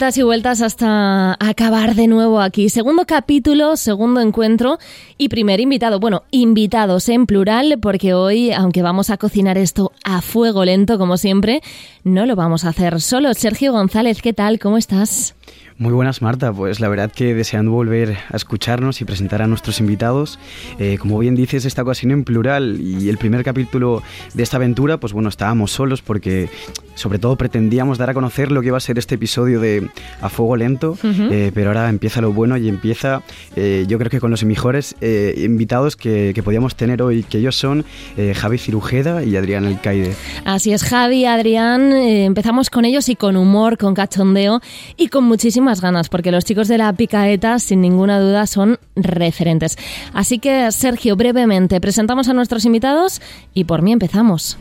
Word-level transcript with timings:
Vueltas 0.00 0.16
y 0.16 0.22
vueltas 0.22 0.62
hasta 0.62 1.36
acabar 1.46 1.94
de 1.94 2.06
nuevo 2.06 2.40
aquí. 2.40 2.70
Segundo 2.70 3.04
capítulo, 3.04 3.76
segundo 3.76 4.22
encuentro 4.22 4.78
y 5.18 5.28
primer 5.28 5.60
invitado. 5.60 6.00
Bueno, 6.00 6.22
invitados 6.30 7.10
en 7.10 7.26
plural, 7.26 7.76
porque 7.82 8.14
hoy, 8.14 8.50
aunque 8.50 8.80
vamos 8.80 9.10
a 9.10 9.18
cocinar 9.18 9.58
esto 9.58 9.92
a 10.02 10.22
fuego 10.22 10.64
lento, 10.64 10.96
como 10.96 11.18
siempre, 11.18 11.60
no 12.02 12.24
lo 12.24 12.34
vamos 12.34 12.64
a 12.64 12.70
hacer 12.70 12.98
solo. 13.02 13.34
Sergio 13.34 13.72
González, 13.72 14.22
¿qué 14.22 14.32
tal? 14.32 14.58
¿Cómo 14.58 14.78
estás? 14.78 15.34
Muy 15.80 15.94
buenas, 15.94 16.20
Marta. 16.20 16.52
Pues 16.52 16.78
la 16.78 16.90
verdad 16.90 17.10
que 17.10 17.32
deseando 17.32 17.70
volver 17.70 18.18
a 18.30 18.36
escucharnos 18.36 19.00
y 19.00 19.06
presentar 19.06 19.40
a 19.40 19.46
nuestros 19.46 19.80
invitados. 19.80 20.38
Eh, 20.78 20.98
como 21.00 21.18
bien 21.18 21.34
dices, 21.34 21.64
esta 21.64 21.80
ocasión 21.80 22.10
en 22.10 22.24
plural 22.24 22.78
y 22.82 23.08
el 23.08 23.16
primer 23.16 23.42
capítulo 23.42 24.02
de 24.34 24.42
esta 24.42 24.58
aventura, 24.58 25.00
pues 25.00 25.14
bueno, 25.14 25.30
estábamos 25.30 25.70
solos 25.70 26.02
porque 26.02 26.50
sobre 26.96 27.18
todo 27.18 27.36
pretendíamos 27.36 27.96
dar 27.96 28.10
a 28.10 28.14
conocer 28.14 28.52
lo 28.52 28.60
que 28.60 28.66
iba 28.66 28.76
a 28.76 28.80
ser 28.80 28.98
este 28.98 29.14
episodio 29.14 29.58
de 29.58 29.88
A 30.20 30.28
Fuego 30.28 30.54
Lento, 30.56 30.98
eh, 31.02 31.50
pero 31.54 31.70
ahora 31.70 31.88
empieza 31.88 32.20
lo 32.20 32.30
bueno 32.34 32.58
y 32.58 32.68
empieza, 32.68 33.22
eh, 33.56 33.86
yo 33.88 33.96
creo 33.96 34.10
que 34.10 34.20
con 34.20 34.30
los 34.30 34.44
mejores 34.44 34.94
invitados 35.00 35.96
que, 35.96 36.38
podíamos 36.44 36.76
tener 36.76 37.00
hoy, 37.00 37.22
que 37.22 37.38
ellos 37.38 37.56
son 37.56 37.86
Javi 38.34 38.58
Cirujeda 38.58 39.24
y 39.24 39.34
Adrián 39.36 39.64
Alcaide. 39.64 40.14
Así 40.44 40.74
es, 40.74 40.82
Javi, 40.82 41.24
Adrián, 41.24 41.92
empezamos 41.92 42.68
con 42.68 42.84
ellos 42.84 43.08
y 43.08 43.16
con 43.16 43.38
humor, 43.38 43.78
con 43.78 43.94
cachondeo 43.94 44.60
y 44.98 45.08
con 45.08 45.24
muchísimas 45.70 45.80
ganas, 45.80 46.08
porque 46.08 46.32
los 46.32 46.44
chicos 46.44 46.66
de 46.66 46.78
la 46.78 46.92
Picaeta, 46.92 47.58
sin 47.60 47.80
ninguna 47.80 48.18
duda, 48.18 48.46
son 48.46 48.78
referentes. 48.96 49.76
Así 50.12 50.40
que, 50.40 50.72
Sergio, 50.72 51.14
brevemente, 51.16 51.80
presentamos 51.80 52.28
a 52.28 52.34
nuestros 52.34 52.64
invitados 52.64 53.20
y 53.54 53.64
por 53.64 53.82
mí 53.82 53.92
empezamos. 53.92 54.58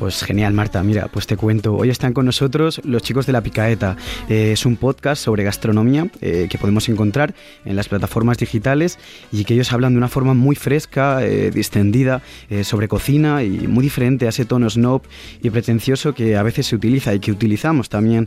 Pues 0.00 0.22
genial, 0.22 0.54
Marta. 0.54 0.82
Mira, 0.82 1.08
pues 1.08 1.26
te 1.26 1.36
cuento. 1.36 1.74
Hoy 1.74 1.90
están 1.90 2.14
con 2.14 2.24
nosotros 2.24 2.80
los 2.84 3.02
chicos 3.02 3.26
de 3.26 3.32
La 3.32 3.42
Picaeta. 3.42 3.98
Eh, 4.30 4.52
es 4.52 4.64
un 4.64 4.76
podcast 4.76 5.22
sobre 5.22 5.44
gastronomía 5.44 6.08
eh, 6.22 6.46
que 6.48 6.56
podemos 6.56 6.88
encontrar 6.88 7.34
en 7.66 7.76
las 7.76 7.88
plataformas 7.88 8.38
digitales 8.38 8.98
y 9.30 9.44
que 9.44 9.52
ellos 9.52 9.70
hablan 9.74 9.92
de 9.92 9.98
una 9.98 10.08
forma 10.08 10.32
muy 10.32 10.56
fresca, 10.56 11.22
eh, 11.22 11.50
distendida, 11.50 12.22
sobre 12.62 12.88
cocina 12.88 13.42
y 13.42 13.68
muy 13.68 13.82
diferente 13.82 14.26
a 14.26 14.30
ese 14.30 14.44
tono 14.44 14.68
snob 14.68 15.02
y 15.42 15.50
pretencioso 15.50 16.14
que 16.14 16.36
a 16.36 16.42
veces 16.42 16.66
se 16.66 16.76
utiliza 16.76 17.14
y 17.14 17.20
que 17.20 17.30
utilizamos 17.30 17.88
también 17.88 18.26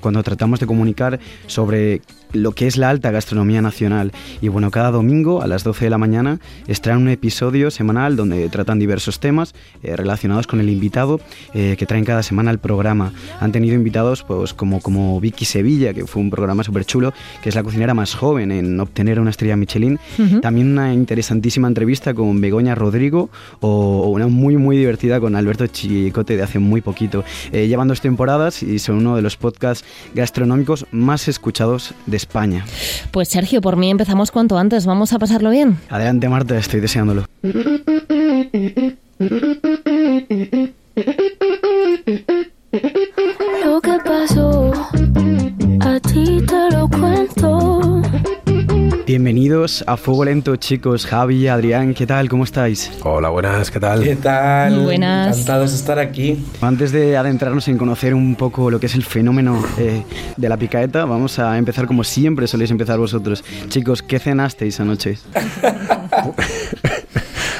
cuando 0.00 0.22
tratamos 0.22 0.60
de 0.60 0.66
comunicar 0.66 1.18
lo 2.32 2.52
que 2.52 2.66
es 2.66 2.76
la 2.76 2.90
alta 2.90 3.10
gastronomía 3.10 3.62
nacional. 3.62 4.12
Y 4.40 4.48
bueno, 4.48 4.70
cada 4.70 4.90
domingo 4.90 5.42
a 5.42 5.46
las 5.46 5.64
12 5.64 5.86
de 5.86 5.90
la 5.90 5.98
mañana 5.98 6.38
extraen 6.66 6.98
un 6.98 7.08
episodio 7.08 7.70
semanal 7.70 8.16
donde 8.16 8.48
tratan 8.48 8.78
diversos 8.78 9.20
temas 9.20 9.54
relacionados 9.82 10.46
con 10.46 10.60
el 10.60 10.68
invitado 10.68 11.20
eh, 11.54 11.76
que 11.78 11.86
traen 11.86 12.04
cada 12.04 12.22
semana 12.22 12.50
al 12.50 12.58
programa. 12.58 13.12
Han 13.40 13.52
tenido 13.52 13.74
invitados 13.74 14.22
pues, 14.22 14.54
como, 14.54 14.80
como 14.80 15.20
Vicky 15.20 15.44
Sevilla, 15.44 15.94
que 15.94 16.06
fue 16.06 16.22
un 16.22 16.30
programa 16.30 16.64
súper 16.64 16.84
chulo, 16.84 17.12
que 17.42 17.48
es 17.48 17.54
la 17.54 17.62
cocinera 17.62 17.94
más 17.94 18.14
joven 18.14 18.52
en 18.52 18.78
obtener 18.80 19.20
una 19.20 19.30
estrella 19.30 19.56
Michelin. 19.56 19.98
También 20.42 20.72
una 20.72 20.92
interesantísima 20.92 21.68
entrevista 21.68 22.14
con 22.14 22.40
Begoña 22.40 22.74
Rodrigo 22.74 23.30
o, 23.60 24.08
una 24.08 24.28
muy, 24.28 24.56
muy 24.56 24.76
divertida 24.76 25.20
con 25.20 25.36
Alberto 25.36 25.66
Chicote 25.66 26.36
de 26.36 26.42
hace 26.42 26.58
muy 26.58 26.80
poquito. 26.80 27.24
Eh, 27.52 27.68
llevan 27.68 27.88
dos 27.88 28.00
temporadas 28.00 28.62
y 28.62 28.78
son 28.78 28.96
uno 28.96 29.16
de 29.16 29.22
los 29.22 29.36
podcasts 29.36 29.84
gastronómicos 30.14 30.86
más 30.90 31.28
escuchados 31.36 31.94
de 32.06 32.16
España. 32.16 32.64
Pues 33.10 33.28
Sergio, 33.28 33.60
por 33.60 33.76
mí 33.76 33.90
empezamos 33.90 34.30
cuanto 34.30 34.58
antes. 34.58 34.86
¿Vamos 34.86 35.12
a 35.12 35.18
pasarlo 35.18 35.50
bien? 35.50 35.78
Adelante, 35.90 36.28
Marta, 36.28 36.58
estoy 36.58 36.80
deseándolo. 36.80 37.26
Bienvenidos 49.76 49.84
a 49.86 49.96
Fuego 49.98 50.24
Lento, 50.24 50.56
chicos. 50.56 51.04
Javi, 51.06 51.48
Adrián, 51.48 51.92
¿qué 51.92 52.06
tal? 52.06 52.28
¿Cómo 52.28 52.44
estáis? 52.44 52.90
Hola, 53.02 53.28
buenas, 53.28 53.70
¿qué 53.70 53.78
tal? 53.78 54.02
¿Qué 54.02 54.16
tal? 54.16 54.80
buenas. 54.80 55.36
Encantados 55.36 55.72
de 55.72 55.76
estar 55.76 55.98
aquí. 55.98 56.42
Antes 56.62 56.92
de 56.92 57.16
adentrarnos 57.16 57.68
en 57.68 57.76
conocer 57.76 58.14
un 58.14 58.36
poco 58.36 58.70
lo 58.70 58.80
que 58.80 58.86
es 58.86 58.94
el 58.94 59.04
fenómeno 59.04 59.62
eh, 59.78 60.02
de 60.36 60.48
la 60.48 60.56
picaeta, 60.56 61.04
vamos 61.04 61.38
a 61.38 61.58
empezar 61.58 61.86
como 61.86 62.04
siempre 62.04 62.46
soléis 62.46 62.70
empezar 62.70 62.98
vosotros. 62.98 63.44
Chicos, 63.68 64.02
¿qué 64.02 64.18
cenasteis 64.18 64.80
anoche? 64.80 65.18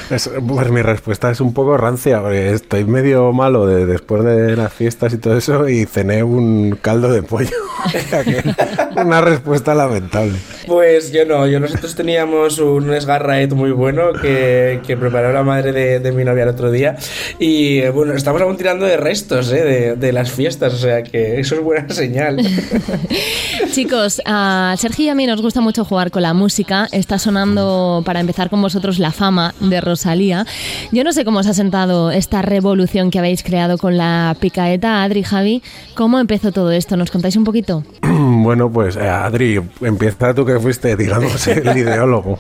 pues 0.09 0.71
mi 0.71 0.83
respuesta 0.83 1.31
es 1.31 1.41
un 1.41 1.53
poco 1.53 1.77
rancia, 1.77 2.21
porque 2.21 2.53
estoy 2.53 2.84
medio 2.84 3.33
malo 3.33 3.66
de, 3.66 3.84
después 3.87 4.25
de 4.25 4.56
las 4.56 4.72
fiestas 4.72 5.12
y 5.12 5.19
todo 5.19 5.37
eso 5.37 5.69
y 5.69 5.84
cené 5.84 6.22
un 6.22 6.78
caldo 6.81 7.10
de 7.12 7.22
pollo. 7.22 7.50
Una 8.97 9.20
respuesta 9.20 9.74
lamentable. 9.74 10.34
Pues 10.66 11.12
yo 11.12 11.24
no, 11.24 11.47
yo 11.47 11.60
nosotros 11.60 11.94
teníamos 11.94 12.58
un 12.58 12.92
esgarraet 12.92 13.52
muy 13.52 13.70
bueno 13.70 14.12
que, 14.12 14.80
preparó 14.98 15.32
la 15.32 15.42
madre 15.42 16.00
de, 16.00 16.12
mi 16.12 16.24
novia 16.24 16.44
el 16.44 16.48
otro 16.48 16.70
día 16.70 16.97
y 17.38 17.86
bueno, 17.88 18.14
estamos 18.14 18.41
aún 18.41 18.56
tirando 18.56 18.86
de 18.86 18.97
restos 18.97 19.52
¿eh? 19.52 19.94
de, 19.97 20.12
las 20.12 20.32
fiestas, 20.32 20.72
o 20.72 20.78
sea 20.78 21.02
que 21.02 21.38
eso 21.38 21.56
es 21.56 21.60
buena 21.60 21.88
señal. 21.91 22.38
Chicos, 23.72 24.22
a 24.24 24.74
Sergio 24.78 25.06
y 25.06 25.08
a 25.10 25.14
mí 25.14 25.26
nos 25.26 25.42
gusta 25.42 25.60
mucho 25.60 25.84
jugar 25.84 26.10
con 26.10 26.22
la 26.22 26.32
música. 26.32 26.88
Está 26.92 27.18
sonando 27.18 28.03
para 28.04 28.20
empezar 28.20 28.48
con 28.48 28.62
vosotros 28.62 28.98
la 28.98 29.12
fama 29.12 29.54
de 29.60 29.80
Rosalía. 29.80 30.47
Yo 30.92 31.04
no 31.04 31.12
sé 31.12 31.24
cómo 31.24 31.41
os 31.41 31.47
ha 31.47 31.54
sentado 31.54 32.10
esta 32.10 32.42
revolución 32.42 33.10
que 33.10 33.18
habéis 33.18 33.42
creado 33.42 33.78
con 33.78 33.97
la 33.97 34.36
picaeta, 34.41 35.03
Adri, 35.03 35.22
Javi. 35.22 35.62
¿Cómo 35.94 36.18
empezó 36.18 36.53
todo 36.53 36.70
esto? 36.72 36.97
¿Nos 36.97 37.10
contáis 37.10 37.36
un 37.36 37.44
poquito? 37.44 37.75
Bueno, 38.47 38.70
pues 38.70 38.97
eh, 38.97 39.09
Adri, 39.09 39.60
empieza 39.81 40.32
tú 40.32 40.47
que 40.47 40.59
fuiste, 40.60 40.97
digamos, 40.97 41.47
el 41.48 41.76
ideólogo. 41.76 42.38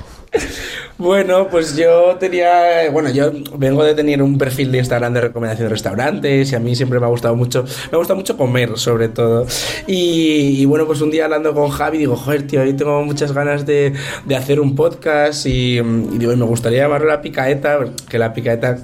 Bueno, 0.98 1.48
pues 1.50 1.76
yo 1.76 2.16
tenía, 2.18 2.90
bueno, 2.90 3.10
yo 3.10 3.30
vengo 3.58 3.84
de 3.84 3.94
tener 3.94 4.22
un 4.22 4.38
perfil 4.38 4.72
de 4.72 4.78
Instagram 4.78 5.12
de 5.12 5.20
recomendación 5.20 5.66
de 5.66 5.70
restaurantes 5.70 6.50
y 6.50 6.54
a 6.54 6.58
mí 6.58 6.74
siempre 6.74 6.98
me 6.98 7.04
ha 7.04 7.10
gustado 7.10 7.36
mucho, 7.36 7.66
me 7.92 7.98
gusta 7.98 8.14
mucho 8.14 8.38
comer 8.38 8.78
sobre 8.78 9.08
todo. 9.08 9.46
Y, 9.86 10.64
bueno, 10.64 10.86
pues 10.86 11.02
un 11.02 11.10
día 11.10 11.24
hablando 11.24 11.52
con 11.52 11.68
Javi 11.68 11.98
digo, 11.98 12.16
joder, 12.16 12.46
tío, 12.46 12.62
hoy 12.62 12.72
tengo 12.72 13.04
muchas 13.04 13.32
ganas 13.32 13.66
de, 13.66 13.92
de 14.24 14.36
hacer 14.36 14.58
un 14.58 14.74
podcast 14.74 15.44
y, 15.44 15.82
digo, 15.82 16.34
me 16.34 16.46
gustaría 16.46 16.84
llamarlo 16.84 17.08
La 17.08 17.20
Picaeta, 17.20 17.78
que 18.08 18.18
La 18.18 18.32
Picaeta, 18.32 18.78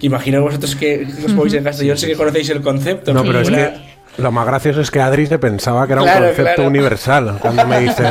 que 0.00 0.06
imagino 0.06 0.40
vosotros 0.40 0.74
que 0.74 1.06
os 1.26 1.32
podéis 1.32 1.54
en 1.54 1.64
casa, 1.64 1.84
yo 1.84 1.96
sé 1.98 2.06
que 2.06 2.16
conocéis 2.16 2.48
el 2.48 2.62
concepto. 2.62 3.12
No, 3.12 3.22
pero 3.24 3.40
es 3.40 3.50
que 3.50 3.91
lo 4.18 4.30
más 4.30 4.46
gracioso 4.46 4.82
es 4.82 4.90
que 4.90 5.00
Adri 5.00 5.26
se 5.26 5.38
pensaba 5.38 5.86
que 5.86 5.94
era 5.94 6.02
un 6.02 6.08
concepto 6.08 6.64
universal. 6.64 7.38
Cuando 7.40 7.66
me 7.66 7.80
dice, 7.80 8.04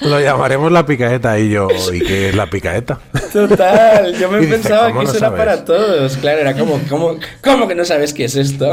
lo, 0.00 0.20
llamaremos 0.20 0.72
la 0.72 0.84
picaeta. 0.84 1.38
Y 1.38 1.50
yo, 1.50 1.68
¿y 1.92 2.00
qué 2.00 2.30
es 2.30 2.34
la 2.34 2.46
picaeta? 2.46 2.98
Total, 3.32 4.14
yo 4.14 4.30
me 4.30 4.44
pensaba 4.46 4.92
que 4.92 5.04
eso 5.04 5.16
era 5.18 5.36
para 5.36 5.64
todos. 5.64 6.16
Claro, 6.16 6.40
era 6.40 6.54
como, 6.54 6.80
como, 6.88 7.16
¿cómo 7.42 7.68
que 7.68 7.74
no 7.76 7.84
sabes 7.84 8.12
qué 8.12 8.24
es 8.24 8.34
esto? 8.34 8.72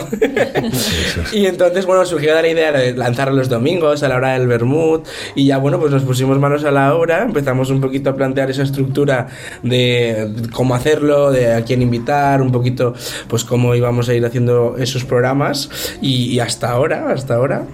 y 1.32 1.46
entonces, 1.46 1.86
bueno, 1.86 2.04
surgió 2.06 2.34
la 2.34 2.48
idea 2.48 2.72
de 2.72 2.94
lanzarlo 2.94 3.36
los 3.36 3.50
domingos 3.50 4.02
a 4.02 4.08
la 4.08 4.16
hora 4.16 4.34
del 4.34 4.48
vermut. 4.48 5.06
Y 5.36 5.46
ya, 5.46 5.58
bueno, 5.58 5.80
pues 5.80 5.92
nos 5.92 6.02
pusimos 6.02 6.40
manos 6.40 6.64
a 6.64 6.72
la 6.72 6.96
obra. 6.96 7.22
Empezamos 7.22 7.70
un 7.70 7.80
poquito 7.80 8.10
a 8.10 8.16
plantear 8.16 8.50
esa 8.50 8.64
estructura 8.64 9.28
de 9.62 10.34
cómo 10.52 10.74
hacerlo, 10.74 11.32
de 11.32 11.54
a 11.54 11.64
quién 11.64 11.84
invitar, 11.84 12.42
un 12.42 12.52
poquito, 12.52 12.96
pues 13.28 13.44
cómo 13.44 13.76
íbamos 13.76 14.10
a 14.10 14.16
ir 14.16 14.26
haciendo 14.26 14.78
esos 14.80 15.06
programas. 15.06 15.70
y 16.02 16.40
hasta 16.40 16.71
ahora, 16.72 17.12
hasta 17.12 17.36
ahora. 17.36 17.66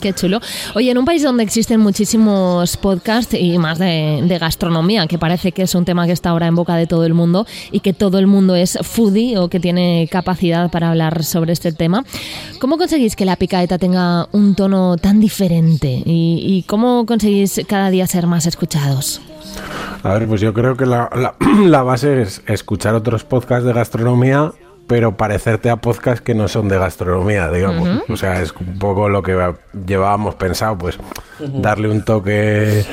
qué 0.00 0.12
chulo. 0.12 0.40
Oye, 0.74 0.90
en 0.90 0.98
un 0.98 1.04
país 1.04 1.22
donde 1.22 1.42
existen 1.42 1.80
muchísimos 1.80 2.76
podcasts 2.76 3.34
y 3.34 3.58
más 3.58 3.78
de, 3.78 4.36
gastronomía, 4.40 5.06
que 5.06 5.18
parece 5.18 5.52
que 5.52 5.62
es 5.62 5.74
un 5.74 5.84
tema 5.84 6.06
que 6.06 6.12
está 6.12 6.30
ahora 6.30 6.46
en 6.46 6.54
boca 6.54 6.76
de 6.76 6.86
todo 6.86 7.04
el 7.04 7.14
mundo 7.14 7.46
y 7.70 7.80
que 7.80 7.92
todo 7.92 8.18
el 8.18 8.26
mundo 8.26 8.54
es 8.54 8.78
foodie 8.82 9.38
o 9.38 9.48
que 9.48 9.60
tiene 9.60 10.08
capacidad 10.10 10.70
para 10.70 10.90
hablar 10.90 11.24
sobre 11.24 11.52
este 11.52 11.72
tema, 11.72 12.04
¿cómo 12.60 12.76
conseguís 12.76 13.16
que 13.16 13.24
la 13.24 13.36
picaeta 13.36 13.78
tenga 13.78 14.28
un 14.32 14.54
tono 14.54 14.96
tan 14.96 15.20
diferente 15.20 16.02
y, 16.04 16.64
cómo 16.66 17.06
conseguís 17.06 17.60
cada 17.68 17.90
día 17.90 18.06
ser 18.06 18.26
más 18.26 18.46
escuchados? 18.46 19.20
A 20.02 20.14
ver, 20.14 20.28
pues 20.28 20.40
yo 20.40 20.52
creo 20.52 20.76
que 20.76 20.86
la, 20.86 21.08
la 21.64 21.82
base 21.82 22.22
es 22.22 22.42
escuchar 22.46 22.94
otros 22.94 23.24
podcasts 23.24 23.64
de 23.64 23.72
gastronomía 23.72 24.52
pero 24.86 25.16
parecerte 25.16 25.70
a 25.70 25.76
podcasts 25.76 26.20
que 26.20 26.34
no 26.34 26.48
son 26.48 26.68
de 26.68 26.78
gastronomía, 26.78 27.50
digamos. 27.50 28.02
O 28.08 28.16
sea, 28.16 28.40
es 28.40 28.52
un 28.52 28.78
poco 28.78 29.08
lo 29.08 29.22
que 29.22 29.54
llevábamos 29.86 30.34
pensado, 30.36 30.78
pues 30.78 30.98
darle 31.38 31.88
un 31.90 32.04
toque, 32.04 32.84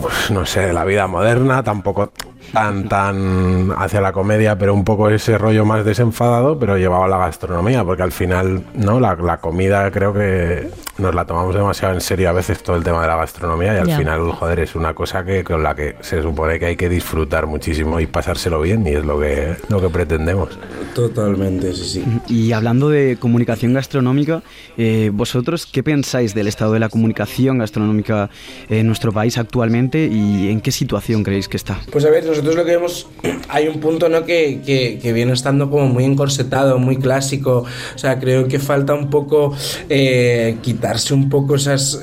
pues 0.00 0.30
no 0.30 0.46
sé, 0.46 0.60
de 0.60 0.72
la 0.72 0.84
vida 0.84 1.06
moderna, 1.06 1.62
tampoco 1.62 2.12
tan 2.52 2.88
tan 2.88 3.72
hacia 3.76 4.00
la 4.00 4.12
comedia, 4.12 4.58
pero 4.58 4.74
un 4.74 4.84
poco 4.84 5.08
ese 5.10 5.38
rollo 5.38 5.64
más 5.64 5.84
desenfadado, 5.84 6.58
pero 6.58 6.76
llevado 6.76 7.04
a 7.04 7.08
la 7.08 7.18
gastronomía, 7.18 7.84
porque 7.84 8.02
al 8.02 8.12
final, 8.12 8.64
¿no? 8.74 9.00
La, 9.00 9.14
la 9.14 9.38
comida 9.38 9.90
creo 9.90 10.12
que 10.12 10.70
nos 11.00 11.14
la 11.14 11.24
tomamos 11.24 11.54
demasiado 11.54 11.94
en 11.94 12.00
serio 12.00 12.28
a 12.28 12.32
veces 12.32 12.62
todo 12.62 12.76
el 12.76 12.84
tema 12.84 13.02
de 13.02 13.08
la 13.08 13.16
gastronomía 13.16 13.74
y 13.74 13.78
al 13.78 13.96
final, 13.96 14.30
joder, 14.32 14.60
es 14.60 14.74
una 14.74 14.94
cosa 14.94 15.24
que 15.24 15.42
con 15.42 15.62
la 15.62 15.74
que 15.74 15.96
se 16.00 16.22
supone 16.22 16.58
que 16.58 16.66
hay 16.66 16.76
que 16.76 16.88
disfrutar 16.88 17.46
muchísimo 17.46 18.00
y 18.00 18.06
pasárselo 18.06 18.60
bien 18.60 18.86
y 18.86 18.90
es 18.90 19.04
lo 19.04 19.18
que, 19.18 19.56
lo 19.68 19.80
que 19.80 19.88
pretendemos. 19.88 20.58
Totalmente, 20.94 21.72
sí, 21.72 21.84
sí. 21.84 22.04
Y 22.28 22.52
hablando 22.52 22.88
de 22.88 23.16
comunicación 23.18 23.72
gastronómica, 23.72 24.42
eh, 24.76 25.10
¿vosotros 25.12 25.66
qué 25.66 25.82
pensáis 25.82 26.34
del 26.34 26.48
estado 26.48 26.72
de 26.72 26.80
la 26.80 26.88
comunicación 26.88 27.58
gastronómica 27.58 28.30
en 28.68 28.86
nuestro 28.86 29.12
país 29.12 29.38
actualmente 29.38 30.06
y 30.06 30.50
en 30.50 30.60
qué 30.60 30.72
situación 30.72 31.22
creéis 31.22 31.48
que 31.48 31.56
está? 31.56 31.78
Pues 31.90 32.04
a 32.04 32.10
ver, 32.10 32.24
nosotros 32.42 32.56
lo 32.56 32.64
que 32.64 32.76
vemos, 32.76 33.06
hay 33.48 33.68
un 33.68 33.80
punto 33.80 34.08
¿no? 34.08 34.24
que, 34.24 34.60
que, 34.64 35.12
viene 35.12 35.32
estando 35.32 35.70
como 35.70 35.86
muy 35.86 36.04
encorsetado, 36.04 36.78
muy 36.78 36.96
clásico, 36.96 37.64
o 37.94 37.98
sea, 37.98 38.18
creo 38.18 38.48
que 38.48 38.58
falta 38.58 38.94
un 38.94 39.10
poco 39.10 39.54
eh, 39.88 40.56
quitarse 40.62 41.14
un 41.14 41.28
poco 41.28 41.56
esas 41.56 42.00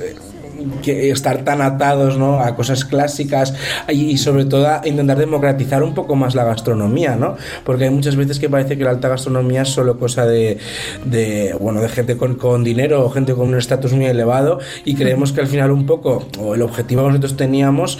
estar 0.86 1.44
tan 1.44 1.60
atados 1.60 2.18
¿no? 2.18 2.40
a 2.40 2.54
cosas 2.56 2.84
clásicas 2.84 3.54
y, 3.88 4.18
sobre 4.18 4.44
todo 4.44 4.66
a 4.68 4.82
intentar 4.84 5.18
democratizar 5.18 5.82
un 5.82 5.94
poco 5.94 6.16
más 6.16 6.34
la 6.34 6.44
gastronomía, 6.44 7.16
¿no? 7.16 7.36
Porque 7.64 7.84
hay 7.84 7.90
muchas 7.90 8.16
veces 8.16 8.38
que 8.38 8.48
parece 8.48 8.76
que 8.76 8.84
la 8.84 8.90
alta 8.90 9.08
gastronomía 9.08 9.62
es 9.62 9.68
solo 9.68 9.98
cosa 9.98 10.26
de, 10.26 10.58
de 11.04 11.54
bueno, 11.60 11.80
de 11.80 11.88
gente 11.88 12.16
con, 12.16 12.36
con, 12.36 12.64
dinero 12.64 13.04
o 13.04 13.10
gente 13.10 13.34
con 13.34 13.48
un 13.48 13.56
estatus 13.56 13.92
muy 13.92 14.06
elevado 14.06 14.58
y 14.84 14.94
creemos 14.94 15.32
que 15.32 15.40
al 15.40 15.46
final 15.46 15.70
un 15.70 15.86
poco, 15.86 16.26
o 16.38 16.54
el 16.54 16.62
objetivo 16.62 17.02
que 17.02 17.08
nosotros 17.08 17.36
teníamos 17.36 17.98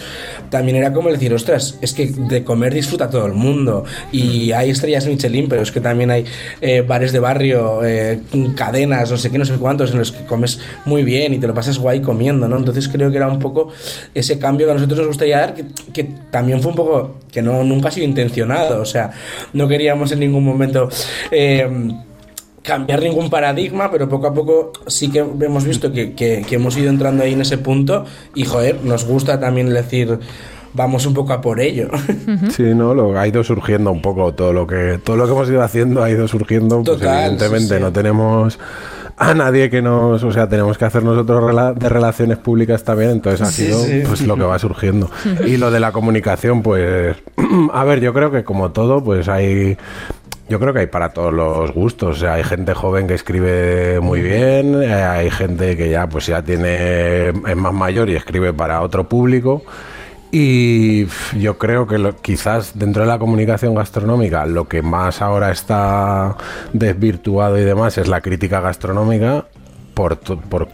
también 0.51 0.77
era 0.77 0.93
como 0.93 1.11
decir, 1.11 1.33
ostras, 1.33 1.79
es 1.81 1.93
que 1.93 2.07
de 2.07 2.45
comer 2.45 2.75
disfruta 2.75 3.11
todo 3.11 3.27
el 3.27 3.33
mundo 3.33 3.85
y 4.13 4.53
hay 4.53 4.71
estrellas 4.71 5.07
Michelin, 5.07 5.49
pero 5.49 5.63
es 5.63 5.73
que 5.73 5.81
también 5.81 6.11
hay 6.11 6.25
eh, 6.61 6.83
bares 6.83 7.13
de 7.13 7.19
barrio, 7.21 7.85
eh, 7.85 8.21
cadenas, 8.57 9.11
no 9.11 9.17
sé 9.17 9.31
qué, 9.31 9.39
no 9.39 9.45
sé 9.45 9.55
cuántos, 9.55 9.93
en 9.93 9.99
los 9.99 10.13
que 10.13 10.25
comes 10.25 10.61
muy 10.85 11.03
bien 11.03 11.35
y 11.35 11.39
te 11.39 11.47
lo 11.47 11.55
pasas 11.55 11.79
guay 11.79 12.01
comiendo, 12.01 12.48
¿no? 12.49 12.57
Entonces 12.57 12.89
creo 12.89 13.11
que 13.11 13.17
era 13.17 13.29
un 13.29 13.39
poco 13.39 13.69
ese 14.15 14.39
cambio 14.39 14.67
que 14.67 14.73
a 14.73 14.75
nosotros 14.75 14.99
nos 14.99 15.09
gustaría 15.09 15.39
dar, 15.39 15.55
que, 15.55 16.05
también 16.31 16.61
fue 16.61 16.71
un 16.71 16.77
poco, 16.77 17.17
que 17.31 17.43
no, 17.43 17.63
nunca 17.65 17.89
ha 17.89 17.91
sido 17.91 18.07
intencionado, 18.07 18.81
o 18.81 18.85
sea, 18.85 19.11
no 19.53 19.69
queríamos 19.69 20.13
en 20.13 20.21
ningún 20.21 20.45
momento... 20.45 20.89
Eh, 21.31 21.69
cambiar 22.61 23.01
ningún 23.01 23.31
paradigma, 23.31 23.91
pero 23.91 24.11
poco 24.11 24.27
a 24.27 24.35
poco 24.35 24.73
sí 24.89 25.11
que 25.11 25.21
hemos 25.21 25.65
visto 25.65 25.91
que, 25.91 26.13
que, 26.13 26.45
hemos 26.51 26.77
ido 26.77 26.91
entrando 26.91 27.25
ahí 27.25 27.33
en 27.33 27.41
ese 27.41 27.57
punto 27.57 28.05
y 28.35 28.45
joder, 28.45 28.85
nos 28.85 29.07
gusta 29.07 29.41
también 29.41 29.71
decir 29.71 30.19
vamos 30.75 31.07
un 31.07 31.15
poco 31.15 31.33
a 31.33 31.41
por 31.41 31.61
ello. 31.61 31.89
Sí, 32.51 32.63
no, 32.75 32.95
lo 32.95 33.19
ha 33.19 33.27
ido 33.27 33.43
surgiendo 33.43 33.91
un 33.91 34.03
poco 34.03 34.33
todo 34.35 34.53
lo 34.53 34.67
que 34.67 35.01
todo 35.03 35.17
lo 35.17 35.27
que 35.27 35.33
hemos 35.33 35.49
ido 35.49 35.63
haciendo 35.63 36.03
ha 36.03 36.11
ido 36.11 36.29
surgiendo, 36.29 36.83
pues 36.83 37.01
evidentemente 37.01 37.81
no 37.81 37.93
tenemos 37.93 38.59
a 39.19 39.35
nadie 39.35 39.69
que 39.69 39.83
nos, 39.83 40.23
o 40.23 40.33
sea, 40.33 40.49
tenemos 40.49 40.79
que 40.79 40.85
hacer 40.85 41.03
nosotros 41.03 41.79
de 41.79 41.89
relaciones 41.89 42.39
públicas 42.39 42.85
también, 42.85 43.11
entonces 43.11 43.41
ha 43.41 43.51
sido 43.51 43.81
pues 44.07 44.23
lo 44.23 44.37
que 44.37 44.45
va 44.45 44.59
surgiendo. 44.59 45.11
Y 45.47 45.57
lo 45.57 45.71
de 45.71 45.81
la 45.81 45.93
comunicación, 45.93 46.63
pues, 46.63 47.17
a 47.73 47.85
ver, 47.85 48.01
yo 48.01 48.13
creo 48.13 48.31
que 48.31 48.45
como 48.45 48.71
todo, 48.71 49.03
pues 49.03 49.29
hay 49.29 49.77
yo 50.49 50.59
creo 50.59 50.73
que 50.73 50.81
hay 50.81 50.87
para 50.87 51.11
todos 51.11 51.33
los 51.33 51.73
gustos. 51.73 52.17
O 52.17 52.21
sea, 52.21 52.35
hay 52.35 52.45
gente 52.45 52.73
joven 52.75 53.07
que 53.07 53.15
escribe 53.15 54.01
muy 54.01 54.23
bien, 54.23 54.83
eh, 54.83 54.93
hay 54.93 55.31
gente 55.31 55.77
que 55.77 55.91
ya 55.91 56.09
pues 56.09 56.27
ya 56.27 56.43
tiene 56.43 57.29
es 57.29 57.57
más 57.57 57.75
mayor 57.75 58.09
y 58.09 58.17
escribe 58.17 58.53
para 58.53 58.81
otro 58.81 59.09
público. 59.09 59.63
Y 60.31 61.07
yo 61.39 61.57
creo 61.57 61.87
que 61.87 62.15
quizás 62.21 62.79
dentro 62.79 63.03
de 63.03 63.09
la 63.09 63.19
comunicación 63.19 63.75
gastronómica 63.75 64.45
lo 64.45 64.69
que 64.69 64.83
más 64.83 65.23
ahora 65.23 65.51
está 65.51 66.37
desvirtuado 66.73 67.59
y 67.59 67.65
demás 67.65 67.97
es 67.97 68.09
la 68.09 68.21
crítica 68.21 68.61
gastronómica, 68.61 69.47
por, 69.95 70.19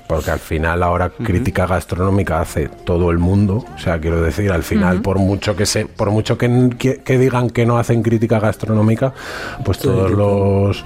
porque 0.07 0.31
al 0.31 0.39
final 0.39 0.83
ahora 0.83 1.09
crítica 1.09 1.67
gastronómica 1.67 2.41
hace 2.41 2.69
todo 2.69 3.11
el 3.11 3.19
mundo. 3.19 3.65
O 3.75 3.79
sea, 3.79 3.99
quiero 3.99 4.21
decir, 4.21 4.51
al 4.53 4.65
final, 4.65 5.01
por 5.01 5.19
mucho 5.19 5.57
que 5.57 5.65
se, 5.67 5.87
por 5.87 6.11
mucho 6.11 6.37
que, 6.37 7.01
que, 7.05 7.19
digan 7.19 7.49
que 7.49 7.65
no 7.65 7.79
hacen 7.79 8.03
crítica 8.03 8.39
gastronómica, 8.39 9.15
pues 9.65 9.79
todos 9.79 10.11
los 10.11 10.85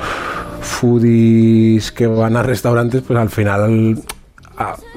foodies 0.60 1.90
que 1.90 2.06
van 2.06 2.36
a 2.36 2.42
restaurantes, 2.42 3.02
pues 3.02 3.18
al 3.18 3.30
final 3.30 4.02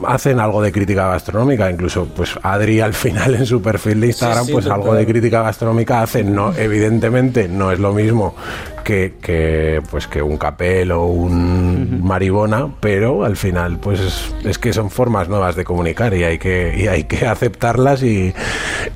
hacen 0.08 0.40
algo 0.40 0.62
de 0.62 0.72
crítica 0.72 1.08
gastronómica, 1.08 1.70
incluso 1.70 2.06
pues 2.06 2.38
Adri 2.42 2.80
al 2.80 2.94
final 2.94 3.36
en 3.36 3.46
su 3.46 3.62
perfil 3.62 4.02
de 4.02 4.08
Instagram 4.08 4.48
pues 4.52 4.68
algo 4.68 4.94
de 4.94 5.06
crítica 5.06 5.42
gastronómica 5.42 6.02
hace, 6.02 6.24
no 6.24 6.54
evidentemente 6.54 7.48
no 7.48 7.72
es 7.72 7.80
lo 7.80 7.94
mismo 7.94 8.36
que, 8.82 9.16
que 9.22 9.82
pues 9.90 10.08
que 10.08 10.22
un 10.22 10.38
capel 10.38 10.92
o 10.92 11.06
un 11.06 12.04
maribona, 12.04 12.68
pero 12.80 13.24
al 13.24 13.38
final 13.38 13.78
pues 13.80 14.34
es, 14.44 14.58
que 14.58 14.74
son 14.74 14.90
formas 14.90 15.30
nuevas 15.30 15.56
de 15.56 15.64
comunicar 15.64 16.14
y 16.14 16.24
hay 16.24 16.38
que 16.38 16.76
y 16.78 16.88
hay 16.88 17.06
que 17.06 17.26
aceptarlas 17.26 18.04
y, 18.04 18.34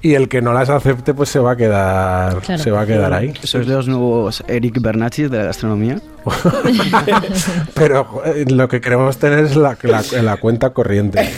y 0.01 0.13
el 0.13 0.29
que 0.29 0.41
no 0.41 0.53
las 0.53 0.69
acepte 0.69 1.13
pues 1.13 1.29
se 1.29 1.39
va 1.39 1.51
a 1.51 1.55
quedar 1.55 2.43
se 2.57 2.71
va 2.71 2.81
a 2.81 2.85
quedar 2.85 3.13
ahí. 3.13 3.33
¿Sois 3.43 3.67
los 3.67 3.87
nuevos 3.87 4.43
Eric 4.47 4.81
Bernachis 4.81 5.29
de 5.31 5.37
la 5.37 5.43
gastronomía? 5.45 5.99
Pero 7.73 8.21
eh, 8.25 8.45
lo 8.47 8.67
que 8.67 8.81
queremos 8.81 9.17
tener 9.17 9.45
es 9.45 9.55
la, 9.55 9.77
la, 10.21 10.37
cuenta 10.37 10.71
corriente. 10.71 11.21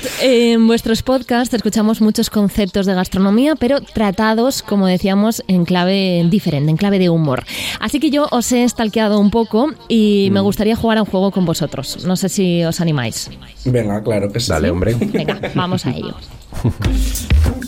En 0.22 0.66
vuestros 0.66 1.02
podcasts 1.02 1.54
escuchamos 1.54 2.02
muchos 2.02 2.28
conceptos 2.28 2.84
de 2.84 2.92
gastronomía, 2.94 3.56
pero 3.56 3.80
tratados, 3.80 4.62
como 4.62 4.86
decíamos, 4.86 5.42
en 5.48 5.64
clave 5.64 6.26
diferente, 6.28 6.70
en 6.70 6.76
clave 6.76 6.98
de 6.98 7.08
humor. 7.08 7.44
Así 7.80 8.00
que 8.00 8.10
yo 8.10 8.28
os 8.30 8.52
he 8.52 8.68
stalkeado 8.68 9.18
un 9.18 9.30
poco 9.30 9.70
y 9.88 10.28
me 10.32 10.40
mm. 10.40 10.44
gustaría 10.44 10.76
jugar 10.76 10.98
a 10.98 11.02
un 11.02 11.06
juego 11.06 11.30
con 11.30 11.46
vosotros. 11.46 12.04
No 12.04 12.16
sé 12.16 12.28
si 12.28 12.62
os 12.64 12.82
animáis. 12.82 13.30
Venga, 13.64 14.02
claro 14.02 14.30
que 14.30 14.40
sí. 14.40 14.50
Dale, 14.50 14.70
hombre. 14.70 14.94
Venga, 14.94 15.40
vamos 15.54 15.86
a 15.86 15.90
ello. 15.90 16.14